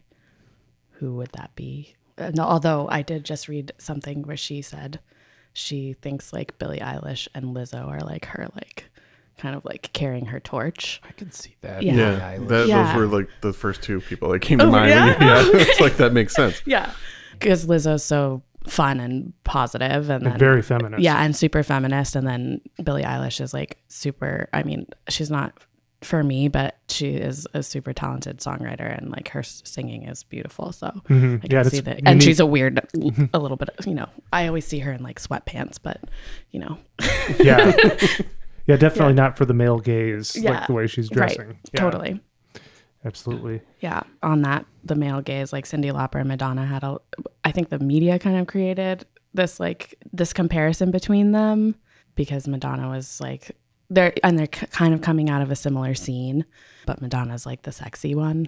who 0.92 1.16
would 1.16 1.32
that 1.34 1.56
be? 1.56 1.96
And 2.18 2.40
although 2.40 2.88
I 2.90 3.02
did 3.02 3.24
just 3.24 3.48
read 3.48 3.72
something 3.78 4.24
where 4.24 4.38
she 4.38 4.62
said 4.62 5.00
she 5.54 5.94
thinks 5.94 6.34
like 6.34 6.58
Billie 6.60 6.80
Eilish 6.80 7.28
and 7.34 7.56
Lizzo 7.56 7.88
are 7.88 8.02
like 8.02 8.26
her 8.26 8.48
like 8.56 8.86
kind 9.38 9.56
of 9.56 9.64
like 9.64 9.90
carrying 9.94 10.26
her 10.26 10.40
torch. 10.42 11.02
I 11.08 11.14
can 11.14 11.32
see 11.32 11.56
that. 11.62 11.82
Yeah. 11.82 11.94
Yeah, 11.96 12.38
that, 12.40 12.68
Yeah. 12.68 12.94
those 12.94 12.96
were 12.96 13.08
like 13.08 13.30
the 13.42 13.54
first 13.54 13.82
two 13.82 14.02
people 14.02 14.30
that 14.32 14.42
came 14.42 14.60
to 14.60 14.66
Oh, 14.66 14.72
mind. 14.72 14.90
yeah? 14.90 15.06
yeah, 15.22 15.44
it's 15.54 15.80
like 15.80 15.96
that 15.98 16.12
makes 16.12 16.36
sense. 16.36 16.62
Yeah, 16.66 16.92
because 17.32 17.66
Lizzo's 17.66 18.04
so 18.04 18.42
fun 18.68 19.00
and 19.00 19.34
positive, 19.44 20.10
and 20.10 20.26
then 20.26 20.38
very 20.38 20.62
feminist. 20.62 21.02
yeah, 21.02 21.24
and 21.24 21.36
super 21.36 21.64
feminist, 21.64 22.16
and 22.16 22.28
then 22.28 22.62
Billie 22.84 23.04
Eilish 23.04 23.42
is 23.42 23.54
like 23.54 23.78
super. 23.88 24.50
I 24.54 24.64
mean, 24.64 24.88
she's 25.08 25.32
not 25.32 25.54
for 26.02 26.24
me, 26.24 26.48
but 26.48 26.78
she 26.88 27.10
is 27.10 27.46
a 27.54 27.62
super 27.62 27.94
talented 27.94 28.40
songwriter, 28.40 28.98
and 28.98 29.12
like 29.12 29.30
her 29.30 29.44
singing 29.44 30.04
is 30.04 30.24
beautiful. 30.24 30.72
So 30.72 30.88
mm-hmm. 30.88 31.36
I 31.44 31.48
can 31.48 31.52
Yeah, 31.52 31.64
see 31.64 31.80
that, 31.82 32.02
and 32.06 32.24
she's 32.24 32.40
a 32.40 32.46
weird, 32.46 32.76
mm-hmm. 32.96 33.26
a 33.34 33.40
little 33.40 33.58
bit. 33.58 33.70
You 33.86 33.96
know, 33.96 34.10
I 34.32 34.48
always 34.48 34.66
see 34.66 34.80
her 34.80 34.92
in 34.92 35.04
like 35.04 35.20
sweatpants, 35.22 35.78
but 35.82 36.02
you 36.52 36.60
know, 36.60 36.78
yeah. 37.40 37.76
Yeah, 38.68 38.76
definitely 38.76 39.16
not 39.16 39.36
for 39.36 39.46
the 39.46 39.54
male 39.56 39.80
gaze, 39.80 40.36
Yeah. 40.36 40.52
like 40.52 40.68
the 40.68 40.74
way 40.74 40.86
she's 40.86 41.10
dressing. 41.10 41.48
right, 41.48 41.56
Yeah, 41.74 41.82
totally. 41.82 42.20
Absolutely. 43.06 43.62
yeah 43.80 44.02
on 44.22 44.42
that 44.42 44.66
the 44.84 44.96
male 44.96 45.22
gaze 45.22 45.54
like 45.54 45.66
cyndi 45.66 45.92
lauper 45.92 46.20
and 46.20 46.28
madonna 46.28 46.66
had 46.66 46.84
a 46.84 46.98
i 47.46 47.52
think 47.52 47.70
the 47.70 47.80
media 47.80 48.20
kind 48.20 48.38
of 48.38 48.46
created 48.48 49.06
this 49.34 49.60
like 49.60 49.96
this 50.12 50.34
comparison 50.34 50.92
between 50.92 51.32
them 51.32 51.76
because 52.16 52.48
madonna 52.48 52.90
was 52.90 53.22
like 53.22 53.56
they're 53.90 54.14
and 54.24 54.38
they're 54.38 54.48
k- 54.48 54.68
kind 54.68 54.94
of 54.94 55.02
coming 55.02 55.30
out 55.30 55.42
of 55.42 55.50
a 55.50 55.56
similar 55.56 55.96
scene 55.96 56.44
but 56.86 57.02
madonna's 57.02 57.46
like 57.46 57.62
the 57.64 57.72
sexy 57.72 58.14
one 58.16 58.48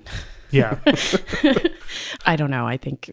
Yeah. 0.52 0.80
i 2.26 2.36
don't 2.36 2.52
know 2.52 2.68
i 2.68 2.78
think 2.78 3.12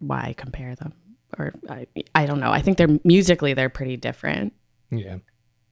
why 0.00 0.34
compare 0.36 0.74
them 0.74 0.92
or 1.38 1.54
i 1.68 1.86
i 2.14 2.26
don't 2.26 2.40
know 2.40 2.50
i 2.52 2.60
think 2.60 2.76
they're 2.78 2.98
musically 3.04 3.54
they're 3.54 3.68
pretty 3.70 3.96
different 3.96 4.52
Yeah. 4.90 5.18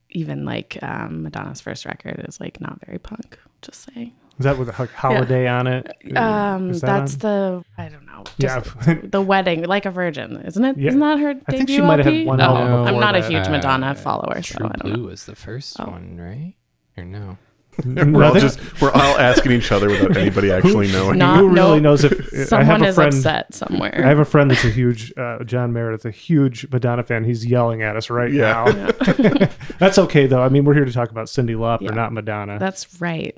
even 0.09 0.43
like 0.45 0.77
um, 0.81 1.23
madonna's 1.23 1.61
first 1.61 1.85
record 1.85 2.25
is 2.27 2.39
like 2.39 2.59
not 2.59 2.83
very 2.85 2.99
punk 2.99 3.37
just 3.61 3.87
saying 3.93 4.13
Is 4.39 4.43
that 4.43 4.57
with 4.57 4.69
a 4.69 4.71
ho- 4.73 4.87
holiday 4.95 5.47
on 5.47 5.65
it? 5.67 5.87
Um, 6.15 6.71
that 6.73 6.81
that's 6.81 7.13
on? 7.15 7.19
the 7.19 7.63
I 7.77 7.89
don't 7.89 8.05
know. 8.05 8.23
Yeah. 8.37 8.59
The 9.03 9.21
wedding, 9.21 9.63
like 9.63 9.85
a 9.85 9.91
virgin, 9.91 10.37
isn't 10.45 10.63
it? 10.63 10.77
Yeah. 10.77 10.91
not 10.91 11.17
that 11.17 11.23
her 11.23 11.29
I 11.47 11.51
think 11.51 11.69
she 11.69 11.77
debut 11.77 11.87
might 11.87 11.99
have 11.99 12.05
had 12.05 12.13
LP? 12.13 12.25
one 12.25 12.39
album 12.41 12.67
No. 12.67 12.77
I'm 12.79 12.85
before 12.85 12.99
not 13.01 13.15
a 13.15 13.27
huge 13.27 13.47
Madonna 13.49 13.87
Uh, 13.87 13.93
follower, 13.95 14.41
so 14.43 14.57
True 14.57 14.67
I 14.67 14.69
don't 14.77 14.85
know. 14.91 14.95
Blue 14.97 15.07
was 15.07 15.25
the 15.25 15.35
first 15.35 15.77
Oh. 15.79 15.85
one, 15.91 16.17
right? 16.17 16.53
Or 16.97 17.03
no? 17.05 17.37
We're 17.85 18.23
all 18.23 18.33
just 18.33 18.59
we're 18.81 18.89
all 18.91 19.17
asking 19.19 19.51
each 19.51 19.71
other 19.71 19.87
without 19.87 20.17
anybody 20.17 20.51
actually 20.51 20.91
knowing. 20.91 21.19
Not- 21.19 21.37
Who 21.39 21.49
really 21.49 21.79
no. 21.79 21.91
knows 21.91 22.03
if 22.03 22.11
I 22.33 22.43
Someone 22.45 22.65
have 22.65 22.81
a 22.81 22.85
is 22.87 22.95
friend? 22.95 23.13
upset 23.13 23.53
somewhere. 23.53 24.01
I 24.03 24.07
have 24.07 24.17
a 24.17 24.25
friend 24.25 24.49
that's 24.49 24.65
a 24.65 24.69
huge 24.71 25.13
uh, 25.15 25.43
John 25.43 25.73
Meredith, 25.73 26.03
a 26.05 26.09
huge 26.11 26.67
Madonna 26.71 27.03
fan. 27.03 27.23
He's 27.23 27.45
yelling 27.45 27.83
at 27.83 27.95
us 27.95 28.09
right 28.09 28.31
Yeah. 28.33 28.63
now. 28.65 29.47
that's 29.79 29.99
okay 29.99 30.25
though. 30.25 30.41
I 30.41 30.49
mean, 30.49 30.65
we're 30.65 30.73
here 30.73 30.85
to 30.85 30.91
talk 30.91 31.11
about 31.11 31.27
Cyndi 31.27 31.55
Lauper, 31.55 31.81
Yeah. 31.81 31.91
not 31.91 32.13
Madonna. 32.13 32.57
That's 32.57 32.99
right. 32.99 33.37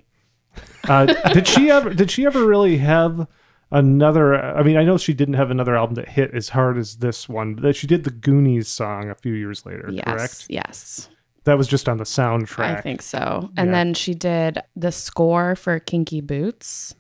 Uh, 0.88 1.06
did 1.34 1.48
she 1.48 1.70
ever? 1.70 1.94
Did 1.94 2.10
she 2.12 2.26
ever 2.26 2.46
really 2.46 2.78
have 2.78 3.28
another? 3.72 4.36
I 4.36 4.64
mean, 4.64 4.78
I 4.78 4.84
know 4.84 4.98
she 4.98 5.14
didn't 5.14 5.36
have 5.36 5.52
another 5.52 5.76
album 5.76 5.96
that 5.96 6.10
hit 6.10 6.34
as 6.34 6.50
hard 6.50 6.78
as 6.78 6.98
this 6.98 7.28
one. 7.30 7.56
But 7.56 7.76
she 7.76 7.88
did 7.88 8.04
the 8.04 8.12
Goonies 8.12 8.68
song 8.68 9.10
a 9.10 9.16
few 9.16 9.34
years 9.34 9.66
later. 9.66 9.90
Yes, 9.92 10.06
Correct. 10.06 10.46
yes. 10.50 11.10
That 11.46 11.58
was 11.58 11.68
just 11.68 11.88
on 11.90 11.98
the 11.98 12.04
soundtrack. 12.04 12.78
I 12.78 12.82
think 12.82 13.02
so. 13.02 13.50
And 13.58 13.68
Yeah. 13.70 13.74
then 13.74 13.94
she 13.94 14.14
did 14.14 14.60
the 14.76 14.92
score 14.92 15.56
for 15.56 15.80
Kinky 15.80 16.22
Boots 16.22 16.96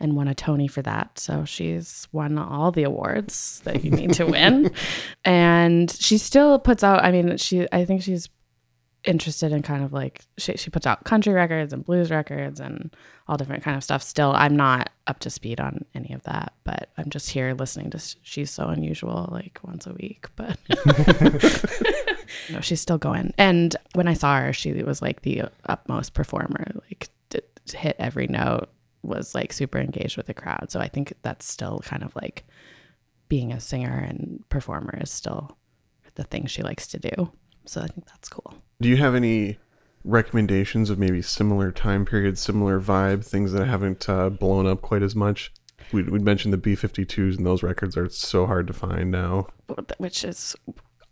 and 0.00 0.16
won 0.16 0.26
a 0.28 0.34
Tony 0.34 0.66
for 0.66 0.82
that. 0.82 1.18
So 1.18 1.44
she's 1.44 2.08
won 2.10 2.36
all 2.38 2.72
the 2.72 2.82
awards 2.82 3.60
that 3.64 3.84
you 3.84 3.90
need 3.90 4.14
to 4.14 4.26
win. 4.26 4.72
And 5.24 5.90
she 5.90 6.18
still 6.18 6.58
puts 6.58 6.82
out 6.82 7.04
I 7.04 7.12
mean, 7.12 7.36
she 7.36 7.66
I 7.70 7.84
think 7.84 8.02
she's 8.02 8.28
interested 9.04 9.52
in 9.52 9.62
kind 9.62 9.82
of 9.82 9.92
like 9.92 10.24
she 10.38 10.56
she 10.56 10.70
puts 10.70 10.86
out 10.86 11.04
country 11.04 11.32
records 11.32 11.72
and 11.72 11.84
blues 11.84 12.10
records 12.10 12.60
and 12.60 12.94
all 13.26 13.36
different 13.36 13.62
kind 13.62 13.76
of 13.76 13.84
stuff. 13.84 14.02
Still, 14.02 14.32
I'm 14.32 14.56
not 14.56 14.90
up 15.06 15.18
to 15.20 15.30
speed 15.30 15.60
on 15.60 15.84
any 15.94 16.12
of 16.12 16.22
that, 16.24 16.52
but 16.64 16.90
I'm 16.96 17.10
just 17.10 17.30
here 17.30 17.54
listening 17.54 17.90
to 17.90 18.16
She's 18.22 18.50
So 18.50 18.68
Unusual 18.68 19.28
like 19.32 19.58
once 19.64 19.86
a 19.86 19.92
week, 19.94 20.26
but 20.36 20.58
no, 22.50 22.60
she's 22.60 22.80
still 22.80 22.98
going. 22.98 23.34
And 23.38 23.74
when 23.94 24.08
I 24.08 24.14
saw 24.14 24.38
her, 24.38 24.52
she 24.52 24.72
was 24.82 25.02
like 25.02 25.22
the 25.22 25.44
utmost 25.66 26.14
performer, 26.14 26.66
like 26.88 27.10
d- 27.30 27.40
d- 27.66 27.76
hit 27.78 27.96
every 27.98 28.26
note, 28.28 28.68
was 29.02 29.34
like 29.34 29.52
super 29.52 29.78
engaged 29.78 30.16
with 30.16 30.26
the 30.26 30.34
crowd. 30.34 30.70
So 30.70 30.80
I 30.80 30.88
think 30.88 31.12
that's 31.22 31.46
still 31.46 31.80
kind 31.84 32.02
of 32.02 32.14
like 32.14 32.44
being 33.28 33.52
a 33.52 33.60
singer 33.60 34.06
and 34.08 34.44
performer 34.48 34.98
is 35.00 35.10
still 35.10 35.56
the 36.14 36.24
thing 36.24 36.46
she 36.46 36.62
likes 36.62 36.86
to 36.88 36.98
do. 36.98 37.32
So 37.64 37.80
I 37.80 37.86
think 37.86 38.06
that's 38.06 38.28
cool. 38.28 38.61
Do 38.82 38.88
you 38.88 38.96
have 38.96 39.14
any 39.14 39.58
recommendations 40.04 40.90
of 40.90 40.98
maybe 40.98 41.22
similar 41.22 41.70
time 41.70 42.04
periods, 42.04 42.40
similar 42.40 42.80
vibe, 42.80 43.24
things 43.24 43.52
that 43.52 43.66
haven't 43.66 44.08
uh, 44.08 44.28
blown 44.30 44.66
up 44.66 44.82
quite 44.82 45.02
as 45.02 45.14
much? 45.14 45.52
We 45.92 46.02
we 46.02 46.18
mentioned 46.18 46.52
the 46.52 46.58
B52s, 46.58 47.36
and 47.36 47.46
those 47.46 47.62
records 47.62 47.96
are 47.96 48.08
so 48.08 48.46
hard 48.46 48.66
to 48.66 48.72
find 48.72 49.10
now. 49.10 49.46
which 49.98 50.24
is 50.24 50.56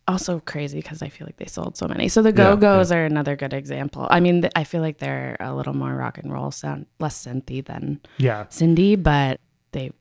also 0.08 0.40
crazy 0.40 0.78
because 0.78 1.02
I 1.02 1.08
feel 1.08 1.26
like 1.26 1.36
they 1.36 1.46
sold 1.46 1.76
so 1.76 1.86
many. 1.86 2.08
So 2.08 2.22
the 2.22 2.30
Yeah, 2.30 2.34
Go 2.34 2.56
Go's 2.56 2.90
are 2.90 3.04
another 3.04 3.36
good 3.36 3.52
example. 3.52 4.08
I 4.10 4.18
mean, 4.18 4.40
th- 4.42 4.52
I 4.56 4.64
feel 4.64 4.80
like 4.80 4.98
they're 4.98 5.36
a 5.38 5.54
little 5.54 5.74
more 5.74 5.94
rock 5.94 6.18
and 6.18 6.32
roll 6.32 6.50
sound, 6.50 6.86
less 6.98 7.24
synthy 7.24 7.64
than 7.64 8.00
Yeah. 8.18 8.44
Cyndi, 8.50 9.00
but 9.00 9.38
they 9.72 9.92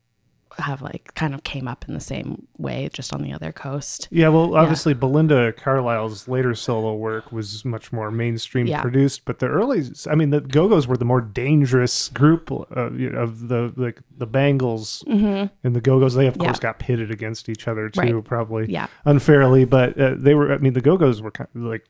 have 0.57 0.81
like 0.81 1.13
kind 1.15 1.33
of 1.33 1.43
came 1.43 1.67
up 1.67 1.85
in 1.87 1.93
the 1.93 1.99
same 1.99 2.47
way, 2.57 2.89
just 2.91 3.13
on 3.13 3.21
the 3.21 3.31
other 3.31 3.51
coast. 3.51 4.07
Yeah, 4.11 4.29
well, 4.29 4.55
obviously, 4.55 4.93
Belinda 4.93 5.53
Carlisle's 5.53 6.27
later 6.27 6.55
solo 6.55 6.95
work 6.95 7.31
was 7.31 7.63
much 7.63 7.93
more 7.93 8.11
mainstream 8.11 8.65
Yeah. 8.67 8.81
produced, 8.81 9.25
but 9.25 9.39
the 9.39 9.47
early, 9.47 9.83
I 10.09 10.15
mean, 10.15 10.31
the 10.31 10.41
Go 10.41 10.67
Go's 10.67 10.87
were 10.87 10.97
the 10.97 11.05
more 11.05 11.21
dangerous 11.21 12.09
group 12.09 12.51
uh, 12.51 12.91
you 12.91 13.09
know, 13.11 13.19
of 13.19 13.47
the 13.47 13.71
like 13.77 14.01
the 14.17 14.25
Bangles 14.27 15.03
and 15.07 15.49
the 15.63 15.81
Go 15.81 15.99
Go's. 15.99 16.15
They 16.15 16.27
of 16.27 16.33
Mm-hmm. 16.33 16.41
Yeah. 16.43 16.47
course 16.49 16.59
got 16.59 16.79
pitted 16.79 17.11
against 17.11 17.47
each 17.49 17.67
other 17.67 17.89
too, 17.89 17.99
Right. 18.01 18.23
probably 18.23 18.71
Yeah. 18.71 18.87
unfairly, 19.05 19.65
but 19.65 19.99
uh, 19.99 20.15
they 20.17 20.33
were. 20.33 20.51
I 20.53 20.57
mean, 20.57 20.73
the 20.73 20.81
Go 20.81 20.97
Go's 20.97 21.21
were 21.21 21.31
kind 21.31 21.49
of 21.55 21.61
like 21.61 21.85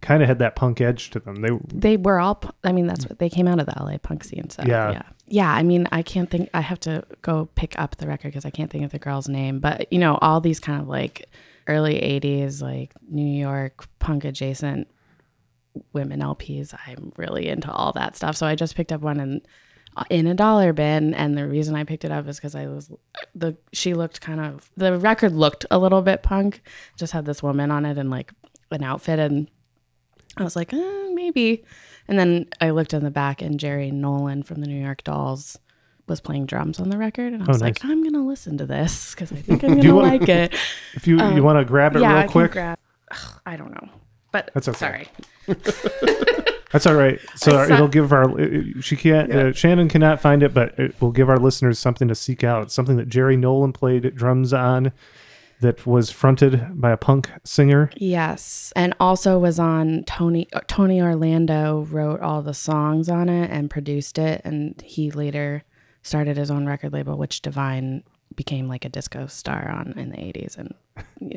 kind 0.00 0.22
of 0.22 0.28
had 0.28 0.38
that 0.38 0.56
punk 0.56 0.80
edge 0.80 1.10
to 1.10 1.20
them. 1.20 1.36
They 1.42 1.50
They 1.74 1.96
were 1.98 2.18
all. 2.18 2.42
I 2.64 2.72
mean, 2.72 2.86
that's 2.86 3.06
what 3.06 3.18
they 3.18 3.28
came 3.28 3.46
out 3.46 3.60
of 3.60 3.66
the 3.66 3.74
LA 3.78 3.98
punk 3.98 4.24
scene. 4.24 4.48
So 4.48 4.62
Yeah. 4.66 5.02
Yeah. 5.30 5.50
I 5.50 5.62
mean, 5.62 5.86
I 5.92 6.02
can't 6.02 6.28
think, 6.28 6.50
I 6.52 6.60
have 6.60 6.80
to 6.80 7.04
go 7.22 7.48
pick 7.54 7.78
up 7.78 7.96
the 7.96 8.08
record 8.08 8.28
because 8.28 8.44
I 8.44 8.50
can't 8.50 8.70
think 8.70 8.84
of 8.84 8.90
the 8.90 8.98
girl's 8.98 9.28
name. 9.28 9.60
But, 9.60 9.90
you 9.92 9.98
know, 9.98 10.18
all 10.20 10.40
these 10.40 10.58
kind 10.58 10.82
of 10.82 10.88
like 10.88 11.28
early 11.68 11.94
80s, 11.94 12.60
like 12.60 12.92
New 13.08 13.38
York 13.38 13.86
punk 14.00 14.24
adjacent 14.24 14.88
women 15.92 16.20
LPs, 16.20 16.74
I'm 16.84 17.12
really 17.16 17.46
into 17.46 17.70
all 17.70 17.92
that 17.92 18.16
stuff. 18.16 18.36
So 18.36 18.44
I 18.44 18.56
just 18.56 18.74
picked 18.74 18.90
up 18.90 19.02
one 19.02 19.20
in, 19.20 19.40
in 20.10 20.26
a 20.26 20.34
dollar 20.34 20.72
bin. 20.72 21.14
And 21.14 21.38
the 21.38 21.46
reason 21.46 21.76
I 21.76 21.84
picked 21.84 22.04
it 22.04 22.10
up 22.10 22.26
is 22.26 22.36
because 22.36 22.56
I 22.56 22.66
was, 22.66 22.90
the, 23.34 23.56
she 23.72 23.94
looked 23.94 24.20
kind 24.20 24.40
of, 24.40 24.68
the 24.76 24.98
record 24.98 25.32
looked 25.32 25.64
a 25.70 25.78
little 25.78 26.02
bit 26.02 26.24
punk, 26.24 26.60
just 26.96 27.12
had 27.12 27.24
this 27.24 27.40
woman 27.40 27.70
on 27.70 27.86
it 27.86 27.98
and 27.98 28.10
like 28.10 28.32
an 28.72 28.82
outfit. 28.82 29.20
And 29.20 29.48
I 30.36 30.42
was 30.42 30.56
like, 30.56 30.72
eh, 30.72 31.08
maybe. 31.12 31.64
And 32.10 32.18
then 32.18 32.46
I 32.60 32.70
looked 32.70 32.92
in 32.92 33.02
the 33.04 33.10
back, 33.10 33.40
and 33.40 33.58
Jerry 33.58 33.90
Nolan 33.90 34.42
from 34.42 34.60
the 34.60 34.66
New 34.66 34.82
York 34.82 35.04
Dolls 35.04 35.56
was 36.08 36.20
playing 36.20 36.46
drums 36.46 36.80
on 36.80 36.90
the 36.90 36.98
record, 36.98 37.32
and 37.32 37.40
I 37.42 37.46
Oh, 37.46 37.48
was 37.48 37.60
like. 37.62 37.84
I'm 37.84 38.02
gonna 38.02 38.26
listen 38.26 38.58
to 38.58 38.66
this 38.66 39.14
because 39.14 39.30
I 39.32 39.36
think 39.40 39.62
I'm 39.62 39.70
gonna 39.76 39.82
you 39.84 39.94
want- 39.94 40.20
like 40.20 40.28
it. 40.28 40.54
if 40.94 41.06
you 41.06 41.22
you 41.32 41.42
want 41.42 41.58
to 41.60 41.64
grab 41.64 41.94
it 41.94 41.98
Um, 41.98 42.02
yeah, 42.02 42.12
real 42.14 42.18
I 42.18 42.26
quick, 42.26 42.50
can 42.52 42.62
grab. 42.62 42.78
Ugh, 43.12 43.40
I 43.46 43.56
don't 43.56 43.70
know, 43.70 43.88
but 44.32 44.50
That's 44.54 44.68
okay. 44.68 44.76
sorry. 44.76 45.08
That's 46.72 46.86
all 46.86 46.94
right. 46.94 47.18
So 47.36 47.58
I 47.58 47.66
saw- 47.68 47.74
it'll 47.74 47.88
give 47.88 48.12
our 48.12 48.32
she 48.80 48.96
can't 48.96 49.32
uh, 49.32 49.52
Shannon 49.52 49.88
cannot 49.88 50.20
find 50.20 50.42
it, 50.42 50.54
but 50.54 50.78
it 50.78 51.00
will 51.00 51.10
give 51.12 51.28
our 51.28 51.38
listeners 51.38 51.78
something 51.78 52.06
to 52.08 52.14
seek 52.14 52.44
out. 52.44 52.70
Something 52.72 52.96
that 52.96 53.08
Jerry 53.08 53.36
Nolan 53.36 53.72
played 53.72 54.14
drums 54.14 54.52
on, 54.52 54.92
that 55.60 55.86
was 55.86 56.10
fronted 56.10 56.80
by 56.80 56.90
a 56.90 56.96
punk 56.96 57.30
singer. 57.44 57.90
Yes, 57.96 58.72
and 58.76 58.94
also 58.98 59.38
was 59.38 59.58
on 59.58 60.04
Tony. 60.04 60.48
uh, 60.52 60.60
Tony 60.66 61.00
Orlando 61.00 61.86
wrote 61.90 62.20
all 62.20 62.42
the 62.42 62.54
songs 62.54 63.08
on 63.08 63.28
it 63.28 63.50
and 63.50 63.70
produced 63.70 64.18
it, 64.18 64.40
and 64.44 64.80
he 64.82 65.10
later 65.10 65.62
started 66.02 66.36
his 66.36 66.50
own 66.50 66.66
record 66.66 66.92
label, 66.92 67.16
which 67.16 67.42
Divine 67.42 68.02
became 68.34 68.68
like 68.68 68.84
a 68.84 68.88
disco 68.88 69.26
star 69.26 69.68
on 69.68 69.92
in 69.98 70.10
the 70.10 70.16
'80s, 70.16 70.56
and 70.56 70.74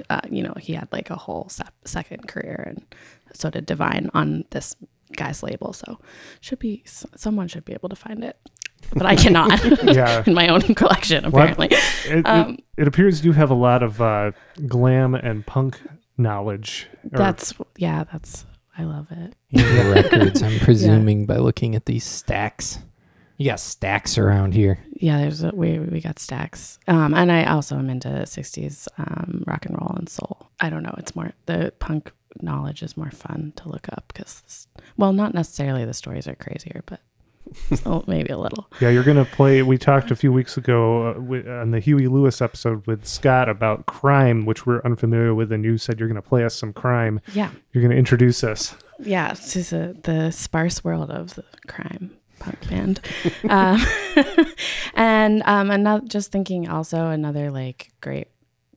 uh, 0.10 0.22
you 0.30 0.44
know 0.44 0.54
he 0.60 0.74
had 0.74 0.88
like 0.92 1.10
a 1.10 1.16
whole 1.16 1.48
sep- 1.50 1.74
second 1.86 2.28
career, 2.28 2.64
and 2.68 2.84
so 3.34 3.50
did 3.50 3.66
Divine 3.66 4.10
on 4.14 4.46
this 4.52 4.76
guy's 5.16 5.44
label. 5.44 5.74
So 5.74 6.00
should 6.40 6.60
be 6.60 6.84
someone 6.86 7.48
should 7.48 7.66
be 7.66 7.74
able 7.74 7.90
to 7.90 7.96
find 7.96 8.24
it, 8.24 8.38
but 8.94 9.06
I 9.06 9.16
cannot. 9.16 9.64
Yeah. 9.84 10.24
in 10.28 10.34
my 10.34 10.48
own 10.48 10.62
collection 10.62 11.26
apparently. 11.26 11.68
It, 11.72 11.78
it- 12.20 12.26
Um, 12.28 12.58
it, 12.78 12.88
appears 12.88 13.24
you 13.24 13.34
have 13.34 13.52
a 13.52 13.56
lot 13.56 13.84
of 13.84 14.02
uh, 14.02 14.32
glam 14.68 15.14
and 15.16 15.46
punk 15.46 15.80
knowledge. 16.18 16.88
or- 17.12 17.18
That's 17.18 17.54
yeah, 17.78 18.04
that's 18.12 18.46
I 18.78 18.84
love 18.84 19.08
it. 19.12 19.36
Yeah, 19.50 19.90
records, 19.94 20.42
I'm 20.42 20.60
presuming, 20.60 21.26
by 21.26 21.38
looking 21.38 21.76
at 21.76 21.86
these 21.86 22.04
stacks. 22.04 22.80
You 23.38 23.50
got 23.50 23.60
stacks 23.60 24.18
around 24.18 24.54
here. 24.54 24.80
yeah 24.96 25.18
there's 25.18 25.44
a, 25.44 25.50
we 25.54 25.78
we 25.80 26.00
got 26.00 26.18
stacks 26.20 26.80
um 26.88 27.14
and 27.16 27.30
i 27.32 27.44
also 27.46 27.76
am 27.78 27.90
into 27.90 28.08
60s 28.08 28.88
um 29.00 29.44
rock 29.48 29.66
and 29.66 29.76
roll 29.76 29.92
and 29.98 30.08
soul 30.08 30.48
i 30.62 30.70
don't 30.70 30.84
know 30.84 30.94
it's 31.00 31.16
more 31.16 31.32
the 31.48 31.74
punk 31.80 32.12
knowledge 32.42 32.84
is 32.84 32.96
more 32.96 33.10
fun 33.12 33.52
to 33.58 33.68
look 33.68 33.88
up 33.92 34.06
because 34.14 34.68
well 34.96 35.12
not 35.12 35.34
necessarily 35.34 35.84
the 35.84 35.94
stories 35.96 36.28
are 36.28 36.36
crazier 36.36 36.84
but 36.86 37.02
oh, 37.86 38.04
maybe 38.08 38.30
a 38.32 38.38
little 38.38 38.68
yeah, 38.82 38.90
you're 38.90 39.04
gonna 39.04 39.26
play. 39.26 39.62
We 39.64 39.78
talked 39.78 40.12
a 40.12 40.16
few 40.16 40.32
weeks 40.32 40.58
ago 40.58 41.08
uh, 41.10 41.52
on 41.62 41.72
the 41.72 41.80
Huey 41.80 42.08
Lewis 42.08 42.42
episode 42.42 42.86
with 42.88 43.06
Scott 43.06 43.50
about 43.50 43.86
crime, 43.86 44.46
which 44.46 44.66
we're 44.66 44.82
unfamiliar 44.84 45.34
with, 45.36 45.52
and 45.52 45.64
you 45.64 45.78
said 45.78 46.00
you're 46.00 46.08
gonna 46.08 46.22
play 46.22 46.44
us 46.44 46.56
some 46.56 46.74
crime. 46.74 47.20
yeah 47.34 47.52
You're 47.72 47.82
gonna 47.84 47.96
introduce 48.00 48.44
us. 48.44 48.76
yeah 49.00 49.30
this 49.34 49.56
is 49.56 49.74
a, 49.74 49.96
the 50.04 50.32
sparse 50.32 50.84
world 50.84 51.12
of 51.12 51.36
the 51.36 51.44
crime 51.68 52.12
punk 52.40 52.70
band 52.70 53.00
um, 53.50 53.80
and 54.96 55.42
um 55.46 55.72
another 55.72 56.06
just 56.08 56.32
thinking 56.32 56.68
also 56.70 57.08
another 57.10 57.52
like 57.52 57.92
great 58.02 58.28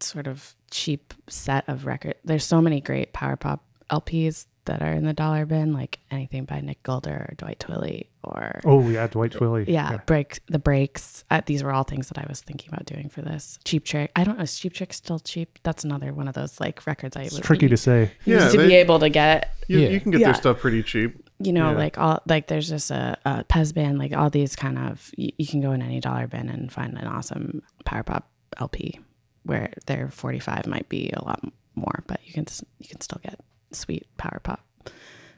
sort 0.00 0.26
of 0.26 0.55
cheap 0.70 1.14
set 1.29 1.68
of 1.68 1.87
record 1.87 2.14
there's 2.24 2.44
so 2.44 2.61
many 2.61 2.81
great 2.81 3.12
power 3.12 3.37
pop 3.37 3.64
lps 3.90 4.46
that 4.66 4.83
are 4.83 4.92
in 4.92 5.05
the 5.05 5.12
dollar 5.12 5.46
bin 5.46 5.72
like 5.72 5.98
anything 6.11 6.44
by 6.44 6.61
nick 6.61 6.83
gilder 6.83 7.26
or 7.29 7.35
dwight 7.37 7.59
twilley 7.59 8.07
or 8.26 8.60
Oh 8.64 8.88
yeah, 8.88 9.06
Dwight 9.06 9.32
Twilley. 9.32 9.64
yeah, 9.68 9.98
break 10.06 10.40
the 10.48 10.58
breaks. 10.58 11.24
Uh, 11.30 11.40
these 11.46 11.62
were 11.62 11.72
all 11.72 11.84
things 11.84 12.08
that 12.08 12.18
I 12.18 12.26
was 12.28 12.40
thinking 12.40 12.68
about 12.72 12.84
doing 12.86 13.08
for 13.08 13.22
this. 13.22 13.58
Cheap 13.64 13.84
Trick. 13.84 14.10
I 14.16 14.24
don't 14.24 14.36
know. 14.38 14.42
Is 14.42 14.58
Cheap 14.58 14.74
Trick 14.74 14.92
still 14.92 15.18
cheap? 15.18 15.58
That's 15.62 15.84
another 15.84 16.12
one 16.12 16.28
of 16.28 16.34
those 16.34 16.58
like 16.60 16.86
records 16.86 17.16
I 17.16 17.22
It's 17.22 17.32
was 17.32 17.40
tricky 17.40 17.68
to 17.68 17.76
say. 17.76 18.10
Yeah, 18.24 18.48
to 18.48 18.56
they- 18.56 18.66
be 18.68 18.74
able 18.74 18.98
to 18.98 19.08
get. 19.08 19.52
You, 19.68 19.80
Yeah. 19.80 19.88
you 19.88 20.00
can 20.00 20.10
get 20.10 20.20
Yeah. 20.20 20.26
their 20.28 20.34
stuff 20.34 20.58
pretty 20.60 20.82
cheap. 20.82 21.22
You 21.38 21.52
know, 21.52 21.70
Yeah. 21.72 21.76
like 21.76 21.98
all 21.98 22.22
like 22.26 22.46
there's 22.48 22.68
just 22.68 22.90
a, 22.90 23.18
a 23.24 23.44
Pez 23.44 23.74
band, 23.74 23.98
like 23.98 24.16
all 24.16 24.30
these 24.30 24.56
kind 24.56 24.78
of. 24.78 25.10
You, 25.16 25.30
you 25.38 25.46
can 25.46 25.60
go 25.60 25.72
in 25.72 25.82
any 25.82 26.00
dollar 26.00 26.26
bin 26.26 26.48
and 26.48 26.72
find 26.72 26.96
an 26.96 27.06
awesome 27.06 27.62
power 27.84 28.02
pop 28.02 28.30
LP, 28.58 29.00
where 29.42 29.72
their 29.86 30.08
45 30.08 30.66
might 30.66 30.88
be 30.88 31.10
a 31.14 31.22
lot 31.24 31.40
more, 31.74 32.02
but 32.06 32.20
you 32.24 32.32
can 32.32 32.46
you 32.78 32.88
can 32.88 33.00
still 33.02 33.20
get 33.22 33.38
sweet 33.72 34.06
power 34.16 34.40
pop. 34.42 34.64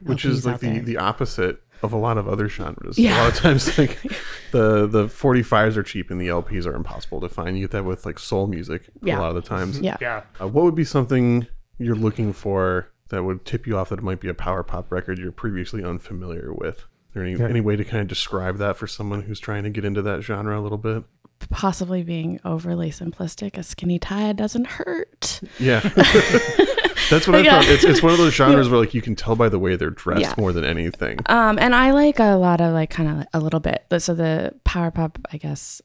which 0.03 0.23
LPs 0.25 0.31
is 0.31 0.47
like 0.47 0.61
the, 0.61 0.69
there. 0.69 0.83
the 0.83 0.97
opposite 0.99 1.61
of 1.83 1.93
a 1.93 1.97
lot 1.97 2.19
of 2.19 2.27
other 2.29 2.49
genres. 2.49 2.99
Yeah. 2.99 3.17
A 3.17 3.25
lot 3.25 3.33
of 3.33 3.39
times, 3.39 3.79
like 3.79 4.01
the 4.53 4.87
the 4.87 5.05
45s 5.07 5.77
are 5.77 5.83
cheap 5.83 6.11
and 6.11 6.21
the 6.21 6.29
LPs 6.29 6.67
are 6.67 6.75
impossible 6.75 7.21
to 7.21 7.29
find. 7.29 7.57
You 7.57 7.65
get 7.65 7.73
that 7.73 7.85
with 7.85 8.05
like 8.07 8.19
soul 8.19 8.47
music 8.47 8.91
a 9.03 9.07
lot 9.17 9.29
of 9.31 9.35
the 9.35 9.43
times. 9.43 9.81
Yeah. 9.81 9.97
Yeah. 10.01 10.23
Uh, 10.41 10.49
what 10.49 10.65
would 10.65 10.75
be 10.75 10.85
something 10.85 11.47
you're 11.79 11.95
looking 11.97 12.33
for 12.33 12.91
that 13.11 13.23
would 13.25 13.45
tip 13.45 13.67
you 13.67 13.77
off 13.79 13.89
that 13.91 14.01
it 14.01 14.03
might 14.05 14.21
be 14.21 14.29
a 14.29 14.35
power 14.35 14.63
pop 14.63 14.91
record 14.93 15.19
you're 15.19 15.33
previously 15.33 15.83
unfamiliar 15.85 16.53
with? 16.53 16.79
Is 16.79 17.15
there 17.15 17.23
any, 17.23 17.33
Yeah. 17.39 17.47
any 17.49 17.61
way 17.61 17.75
to 17.77 17.85
kind 17.85 18.03
of 18.03 18.09
describe 18.09 18.59
that 18.59 18.77
for 18.77 18.87
someone 18.87 19.23
who's 19.23 19.41
trying 19.41 19.63
to 19.65 19.71
get 19.71 19.85
into 19.85 20.03
that 20.03 20.23
genre 20.23 20.59
a 20.59 20.63
little 20.63 20.77
bit? 20.79 21.05
Possibly 21.51 22.03
being 22.03 22.41
overly 22.45 22.91
simplistic, 22.91 23.57
a 23.57 23.63
skinny 23.63 23.99
tie 23.99 24.33
doesn't 24.33 24.67
hurt. 24.67 25.41
Yeah. 25.59 25.81
That's 27.11 27.27
what 27.27 27.37
I 27.37 27.41
Yeah. 27.41 27.61
found. 27.61 27.69
It's, 27.69 27.85
it's 27.85 28.03
one 28.03 28.13
of 28.13 28.19
those 28.19 28.35
genres 28.35 28.69
where 28.69 28.81
like 28.81 28.93
you 28.95 29.01
can 29.03 29.15
tell 29.17 29.35
by 29.37 29.49
the 29.49 29.59
way 29.59 29.77
they're 29.77 29.91
dressed 29.91 30.21
Yeah. 30.21 30.35
more 30.37 30.53
than 30.53 30.65
anything. 30.65 31.19
Um, 31.27 31.59
and 31.59 31.75
I 31.75 31.93
like 31.93 32.19
a 32.19 32.35
lot 32.37 32.61
of 32.61 32.73
like 32.75 32.91
kind 32.91 33.21
of 33.21 33.27
a 33.33 33.41
little 33.43 33.61
bit. 33.61 33.85
So 33.99 34.15
the 34.15 34.53
power 34.65 34.91
pop, 34.91 35.19
I 35.33 35.39
guess, 35.39 35.81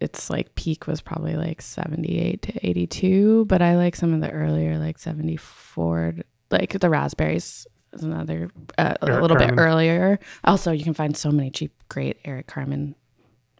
it's 0.00 0.28
like 0.30 0.54
peak 0.54 0.86
was 0.86 1.00
probably 1.00 1.36
like 1.36 1.60
seventy 1.62 2.18
eight 2.20 2.42
to 2.42 2.66
eighty 2.68 2.86
two, 2.86 3.46
but 3.46 3.62
I 3.62 3.76
like 3.76 3.96
some 3.96 4.12
of 4.14 4.20
the 4.20 4.30
earlier 4.30 4.78
like 4.78 4.98
seventy 4.98 5.36
four, 5.36 6.14
like 6.50 6.78
the 6.78 6.90
raspberries 6.90 7.66
is 7.94 8.02
another 8.04 8.50
uh, 8.76 8.94
a 9.00 9.08
Eric 9.08 9.22
little 9.22 9.36
Carmen. 9.36 9.56
bit 9.56 9.62
earlier. 9.62 10.18
Also, 10.44 10.70
you 10.72 10.84
can 10.84 10.94
find 10.94 11.16
so 11.16 11.30
many 11.32 11.50
cheap, 11.50 11.72
great 11.88 12.18
Eric 12.24 12.46
Carmen 12.46 12.94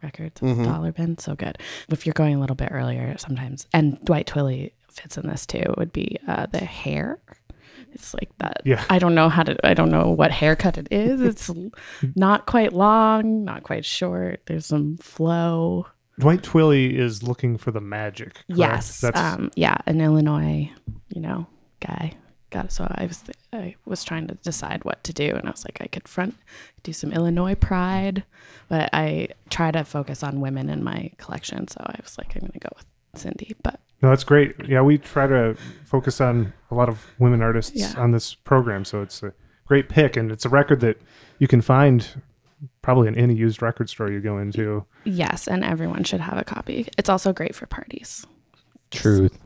records, 0.03 0.41
Mhm. 0.41 0.65
dollar 0.65 0.93
bin, 0.93 1.19
so 1.19 1.35
good. 1.35 1.59
If 1.91 2.07
you're 2.07 2.13
going 2.15 2.35
a 2.37 2.41
little 2.41 2.57
bit 2.57 2.69
earlier, 2.71 3.17
sometimes, 3.19 3.67
and 3.73 3.99
Dwight 4.05 4.27
Twilley 4.27 4.73
fits 4.91 5.17
in 5.19 5.27
this 5.29 5.47
too. 5.47 5.63
Would 5.77 5.93
be 5.93 6.19
uh, 6.27 6.47
the 6.47 6.59
hair. 6.65 7.19
It's 7.93 8.13
like 8.15 8.31
that. 8.39 8.61
Yeah. 8.65 8.85
I 8.91 8.99
don't 8.99 9.15
know 9.15 9.29
how 9.29 9.43
to. 9.45 9.57
I 9.67 9.73
don't 9.75 9.91
know 9.91 10.11
what 10.11 10.31
haircut 10.31 10.77
it 10.79 10.89
is. 10.91 11.21
It's 11.21 11.51
not 12.17 12.47
quite 12.47 12.73
long, 12.73 13.45
not 13.45 13.63
quite 13.63 13.85
short. 13.85 14.43
There's 14.47 14.67
some 14.67 14.99
flow. 14.99 15.87
Dwight 16.19 16.43
Twilley 16.43 16.93
is 16.95 17.23
looking 17.23 17.57
for 17.57 17.71
the 17.71 17.81
magic. 17.81 18.35
correct? 18.35 18.45
Yes. 18.59 19.01
That's 19.01 19.19
Um, 19.21 19.51
yeah, 19.55 19.77
an 19.87 20.01
Illinois, 20.01 20.71
you 21.15 21.21
know, 21.21 21.47
guy. 21.81 22.15
Got 22.51 22.73
so 22.73 22.87
I 22.91 23.05
was 23.07 23.23
I 23.53 23.77
was 23.85 24.03
trying 24.05 24.27
to 24.29 24.35
decide 24.37 24.85
what 24.85 25.05
to 25.05 25.13
do, 25.13 25.35
and 25.35 25.47
I 25.47 25.51
was 25.51 25.65
like, 25.67 25.79
I 25.83 25.87
could 25.87 26.09
front 26.09 26.35
do 26.83 26.93
some 26.95 27.13
Illinois 27.13 27.55
pride, 27.55 28.25
but 28.69 28.89
I 28.95 29.29
try 29.51 29.71
to 29.71 29.85
focus 29.85 30.23
on 30.23 30.41
women 30.41 30.71
in 30.71 30.83
my 30.83 31.11
collection. 31.19 31.69
So 31.69 31.81
I 31.87 31.97
was 32.03 32.17
like, 32.17 32.35
I'm 32.37 32.41
gonna 32.41 32.53
go 32.59 32.71
with 32.75 32.87
Cyndi. 33.23 33.55
But 33.63 33.81
No, 34.03 34.09
that's 34.09 34.25
great. 34.25 34.55
Yeah, 34.67 34.81
we 34.81 34.97
try 34.97 35.27
to 35.27 35.57
focus 35.85 36.21
on 36.23 36.53
a 36.71 36.75
lot 36.75 36.89
of 36.89 37.05
women 37.19 37.43
artists 37.43 37.73
Yeah. 37.77 37.93
on 37.99 38.13
this 38.13 38.35
program, 38.35 38.85
so 38.87 39.03
it's 39.03 39.23
a 39.23 39.35
great 39.67 39.91
pick, 39.91 40.17
and 40.17 40.31
it's 40.33 40.47
a 40.47 40.49
record 40.49 40.81
that 40.81 40.99
you 41.39 41.49
can 41.49 41.61
find 41.61 42.23
probably 42.81 43.09
in 43.09 43.15
any 43.19 43.35
used 43.35 43.61
record 43.61 43.91
store 43.91 44.11
you 44.11 44.21
go 44.21 44.39
into. 44.39 44.85
yes, 45.05 45.47
and 45.49 45.63
everyone 45.65 46.03
should 46.03 46.21
have 46.21 46.39
a 46.39 46.45
copy. 46.45 46.89
It's 46.97 47.11
also 47.11 47.33
great 47.35 47.55
for 47.55 47.67
parties. 47.67 48.27
Truth. 48.91 49.39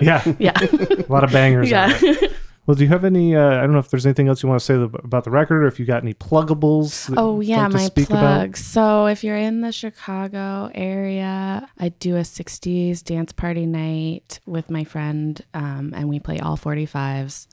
Yeah, 0.00 0.22
Yeah, 0.38 0.56
a 0.58 1.04
lot 1.12 1.24
of 1.24 1.30
bangers. 1.32 1.70
on 1.72 1.90
yeah. 1.90 2.14
Well, 2.70 2.76
do 2.76 2.84
you 2.84 2.90
have 2.90 3.04
any? 3.04 3.34
Uh, 3.34 3.48
I 3.48 3.62
don't 3.62 3.72
know 3.72 3.80
if 3.80 3.90
there's 3.90 4.06
anything 4.06 4.28
else 4.28 4.44
you 4.44 4.48
want 4.48 4.60
to 4.60 4.64
say 4.64 4.74
about 4.74 5.24
the 5.24 5.32
record, 5.32 5.64
or 5.64 5.66
if 5.66 5.80
you 5.80 5.84
got 5.84 6.04
any 6.04 6.14
pluggables. 6.14 7.08
that 7.08 7.18
Oh 7.18 7.40
yeah, 7.40 7.66
my 7.66 7.86
speak 7.86 8.06
plugs. 8.06 8.64
So 8.64 9.06
if 9.06 9.24
you're 9.24 9.34
in 9.34 9.60
the 9.60 9.72
Chicago 9.72 10.70
area, 10.72 11.68
I 11.80 11.88
do 11.88 12.14
a 12.14 12.20
'60s 12.20 13.02
dance 13.02 13.32
party 13.32 13.66
night 13.66 14.38
with 14.46 14.70
my 14.70 14.84
friend, 14.84 15.44
um, 15.52 15.92
and 15.96 16.08
we 16.08 16.20
play 16.20 16.38
all 16.38 16.56
45s 16.56 17.48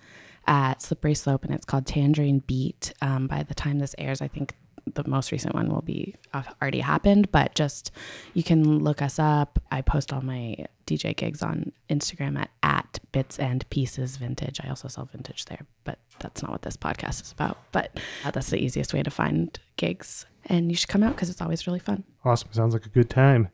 at 0.46 0.84
Slippery 0.84 1.16
Slope, 1.16 1.46
and 1.46 1.52
it's 1.52 1.66
called 1.66 1.88
Tangerine 1.88 2.44
Beat. 2.46 2.94
Um, 3.02 3.26
by 3.26 3.42
the 3.42 3.56
time 3.56 3.80
this 3.80 3.96
airs, 3.98 4.22
I 4.22 4.28
think 4.28 4.54
the 4.94 5.04
most 5.08 5.32
recent 5.32 5.56
one 5.56 5.70
will 5.70 5.82
be 5.82 6.14
uh, 6.36 6.44
already 6.62 6.82
happened, 6.82 7.32
but 7.32 7.56
just 7.56 7.90
you 8.36 8.44
can 8.44 8.84
look 8.84 9.02
us 9.02 9.18
up. 9.18 9.58
I 9.72 9.82
post 9.82 10.14
all 10.14 10.22
my 10.22 10.68
DJ 10.86 11.16
gigs 11.16 11.42
on 11.42 11.72
Instagram 11.90 12.38
at 12.38 12.52
at 12.62 12.87
bits 13.18 13.40
and 13.40 13.68
pieces 13.72 14.18
vintage. 14.18 14.60
I 14.64 14.70
also 14.70 14.88
sell 14.88 15.06
vintage 15.12 15.46
there, 15.46 15.66
but 15.86 15.98
that's 16.20 16.44
not 16.44 16.52
what 16.52 16.62
this 16.62 16.78
podcast 16.78 17.24
is 17.24 17.32
about. 17.32 17.58
But 17.72 18.00
that's 18.24 18.52
the 18.52 18.60
easiest 18.60 18.94
way 18.94 19.02
to 19.02 19.10
find 19.10 19.58
gigs, 19.76 20.28
and 20.46 20.70
you 20.70 20.76
should 20.78 20.90
come 20.90 21.02
out 21.02 21.16
because 21.16 21.32
it's 21.32 21.42
always 21.42 21.66
really 21.66 21.80
fun. 21.80 22.04
Awesome. 22.24 22.50
Sounds 22.52 22.74
like 22.76 22.86
a 22.86 22.90
good 22.90 23.10
time. 23.10 23.50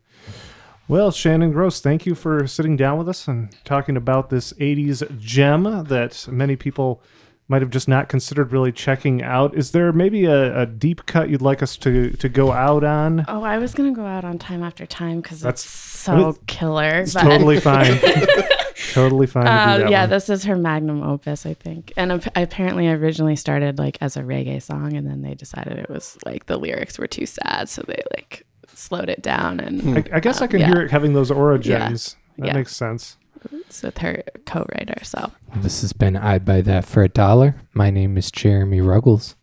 Well, 0.90 1.12
Shannon 1.12 1.54
Gross, 1.54 1.80
thank 1.80 2.06
you 2.06 2.14
for 2.14 2.46
sitting 2.46 2.76
down 2.76 2.98
with 2.98 3.08
us 3.08 3.26
and 3.30 3.56
talking 3.64 3.96
about 3.96 4.30
this 4.30 4.52
80s 4.54 5.18
gem 5.18 5.64
that 5.88 6.28
many 6.30 6.58
people 6.58 7.02
might 7.48 7.62
have 7.62 7.72
just 7.72 7.88
not 7.88 8.10
considered 8.10 8.52
really 8.52 8.74
checking 8.74 9.24
out. 9.24 9.56
Is 9.56 9.72
there 9.72 9.94
maybe 9.94 10.26
a, 10.26 10.62
a 10.64 10.66
deep 10.66 11.06
cut 11.06 11.30
you'd 11.30 11.42
like 11.42 11.64
us 11.64 11.78
to, 11.78 12.10
to 12.12 12.28
go 12.28 12.52
out 12.52 12.84
on? 12.84 13.24
Oh, 13.30 13.44
I 13.44 13.60
was 13.60 13.74
gonna 13.74 13.94
go 13.94 14.06
out 14.06 14.26
on 14.26 14.38
time 14.40 14.62
after 14.62 14.86
time 14.86 15.22
because 15.22 15.40
That's- 15.40 15.64
it's 15.64 15.72
so 15.74 16.38
killer. 16.48 17.00
It's 17.00 17.14
but- 17.14 17.22
totally 17.24 17.62
fine. 17.62 17.98
totally 18.94 19.28
fine 19.28 19.46
to 19.46 19.50
do 19.50 19.56
Uh, 19.56 19.78
that 19.80 19.90
yeah, 19.90 20.02
one. 20.02 20.10
this 20.10 20.30
is 20.30 20.44
her 20.46 20.56
magnum 20.56 21.02
opus, 21.04 21.46
I 21.46 21.54
think. 21.54 21.94
And 21.98 22.12
ap- 22.12 22.36
apparently, 22.36 22.88
originally 22.90 23.36
started 23.36 23.78
like 23.78 23.98
as 24.02 24.18
a 24.18 24.22
reggae 24.22 24.62
song, 24.62 24.94
and 24.94 25.08
then 25.08 25.22
they 25.22 25.34
decided 25.36 25.78
it 25.78 25.90
was 25.90 26.18
like 26.26 26.46
the 26.48 26.58
lyrics 26.58 26.98
were 27.00 27.08
too 27.08 27.26
sad, 27.26 27.70
so 27.70 27.84
they 27.88 28.02
like 28.16 28.46
slowed 28.74 29.10
it 29.10 29.22
down. 29.22 29.60
And 29.60 29.98
I, 30.00 30.04
I 30.18 30.20
guess 30.20 30.42
I 30.42 30.48
can 30.48 30.60
yeah. 30.60 30.68
hear 30.68 30.82
it 30.82 30.92
having 30.92 31.14
those 31.14 31.32
origins. 31.32 32.16
Yeah. 32.38 32.44
That 32.44 32.48
Yeah. 32.48 32.54
makes 32.54 32.76
sense. 32.76 33.18
it's 33.52 33.84
with 33.84 33.98
her 34.00 34.24
co-writer. 34.46 35.04
So 35.04 35.32
This 35.58 35.82
has 35.82 35.94
been 35.94 36.16
I'd 36.16 36.46
Buy 36.46 36.62
That 36.62 36.86
for 36.86 37.04
a 37.04 37.10
Dollar. 37.10 37.56
My 37.74 37.90
name 37.90 38.18
is 38.18 38.32
Jeremy 38.32 38.82
Ruggles. 38.82 39.36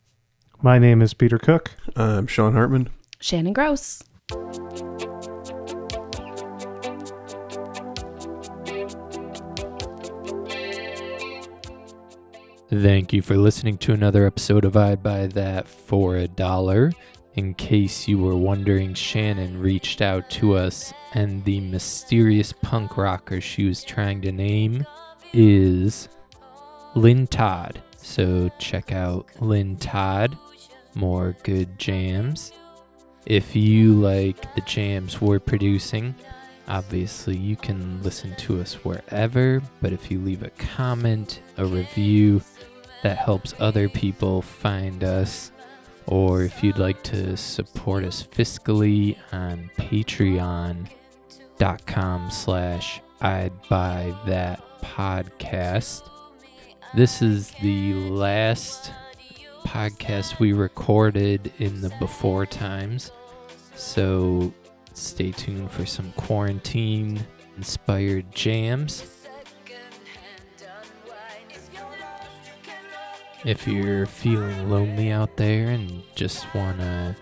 My 0.62 0.78
name 0.78 1.00
is 1.02 1.14
Peter 1.14 1.38
Cook. 1.38 1.72
I'm 1.96 2.26
Sean 2.26 2.54
Hartman. 2.54 2.88
Shannon 3.20 3.52
Gross. 3.52 4.02
Thank 12.72 13.12
you 13.12 13.20
for 13.20 13.36
listening 13.36 13.78
to 13.78 13.92
another 13.92 14.24
episode 14.24 14.64
of 14.64 14.76
I'd 14.76 15.02
Buy 15.02 15.26
That 15.26 15.66
for 15.66 16.14
a 16.14 16.28
Dollar. 16.28 16.92
In 17.34 17.52
case 17.54 18.06
you 18.06 18.16
were 18.16 18.36
wondering, 18.36 18.94
Shannon 18.94 19.58
reached 19.58 20.00
out 20.00 20.30
to 20.30 20.54
us, 20.54 20.92
and 21.14 21.44
the 21.44 21.58
mysterious 21.62 22.52
punk 22.52 22.96
rocker 22.96 23.40
she 23.40 23.64
was 23.64 23.82
trying 23.82 24.22
to 24.22 24.30
name 24.30 24.86
is 25.32 26.08
Lynn 26.94 27.26
Todd. 27.26 27.82
So 27.96 28.48
check 28.60 28.92
out 28.92 29.26
Lynn 29.40 29.76
Todd. 29.76 30.38
More 30.94 31.34
good 31.42 31.76
jams. 31.76 32.52
If 33.26 33.56
you 33.56 33.94
like 33.94 34.54
the 34.54 34.60
jams 34.60 35.20
we're 35.20 35.40
producing, 35.40 36.14
obviously 36.68 37.36
you 37.36 37.56
can 37.56 38.00
listen 38.04 38.36
to 38.36 38.60
us 38.60 38.74
wherever, 38.84 39.60
but 39.80 39.92
if 39.92 40.08
you 40.08 40.20
leave 40.20 40.44
a 40.44 40.50
comment, 40.50 41.40
a 41.56 41.66
review, 41.66 42.40
that 43.02 43.18
helps 43.18 43.54
other 43.58 43.88
people 43.88 44.42
find 44.42 45.02
us. 45.04 45.52
Or 46.06 46.42
if 46.42 46.62
you'd 46.62 46.78
like 46.78 47.02
to 47.04 47.36
support 47.36 48.04
us 48.04 48.22
fiscally 48.22 49.16
on 49.32 49.70
patreon.com 49.78 50.90
slash 52.30 53.00
I'd 53.20 53.52
buy 53.68 54.14
that 54.26 54.62
podcast. 54.82 56.08
This 56.94 57.22
is 57.22 57.50
the 57.62 57.94
last 57.94 58.92
podcast 59.64 60.40
we 60.40 60.52
recorded 60.52 61.52
in 61.58 61.80
the 61.82 61.90
before 62.00 62.46
times. 62.46 63.12
So 63.76 64.52
stay 64.94 65.32
tuned 65.32 65.70
for 65.70 65.86
some 65.86 66.12
quarantine 66.12 67.26
inspired 67.56 68.32
jams. 68.34 69.19
If 73.44 73.66
you're 73.66 74.06
feeling 74.06 74.70
lonely 74.70 75.10
out 75.10 75.36
there 75.36 75.68
and 75.68 76.02
just 76.14 76.52
want 76.54 76.78
to, 76.80 77.16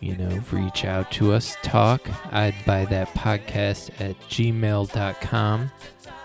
you 0.00 0.16
know, 0.16 0.38
reach 0.52 0.84
out 0.84 1.10
to 1.12 1.32
us, 1.32 1.56
talk, 1.62 2.02
I'd 2.32 2.54
buy 2.66 2.84
that 2.86 3.08
podcast 3.14 3.90
at 4.00 4.18
gmail.com. 4.28 5.70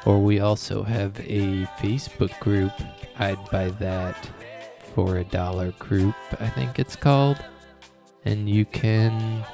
Or 0.06 0.20
we 0.20 0.40
also 0.40 0.84
have 0.84 1.20
a 1.22 1.66
Facebook 1.80 2.38
group, 2.40 2.74
I'd 3.18 3.44
buy 3.50 3.70
that 3.70 4.30
for 4.94 5.18
a 5.18 5.24
dollar 5.24 5.72
group, 5.74 6.16
I 6.40 6.48
think 6.50 6.78
it's 6.78 6.96
called. 6.96 7.44
And 8.26 8.50
you 8.50 8.66
can 8.66 9.46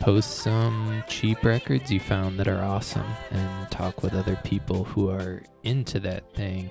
post 0.00 0.38
some 0.38 1.04
cheap 1.06 1.44
records 1.44 1.92
you 1.92 2.00
found 2.00 2.38
that 2.38 2.48
are 2.48 2.62
awesome 2.62 3.06
and 3.30 3.70
talk 3.70 4.02
with 4.02 4.14
other 4.14 4.36
people 4.44 4.84
who 4.84 5.10
are 5.10 5.42
into 5.62 6.00
that 6.00 6.34
thing. 6.34 6.70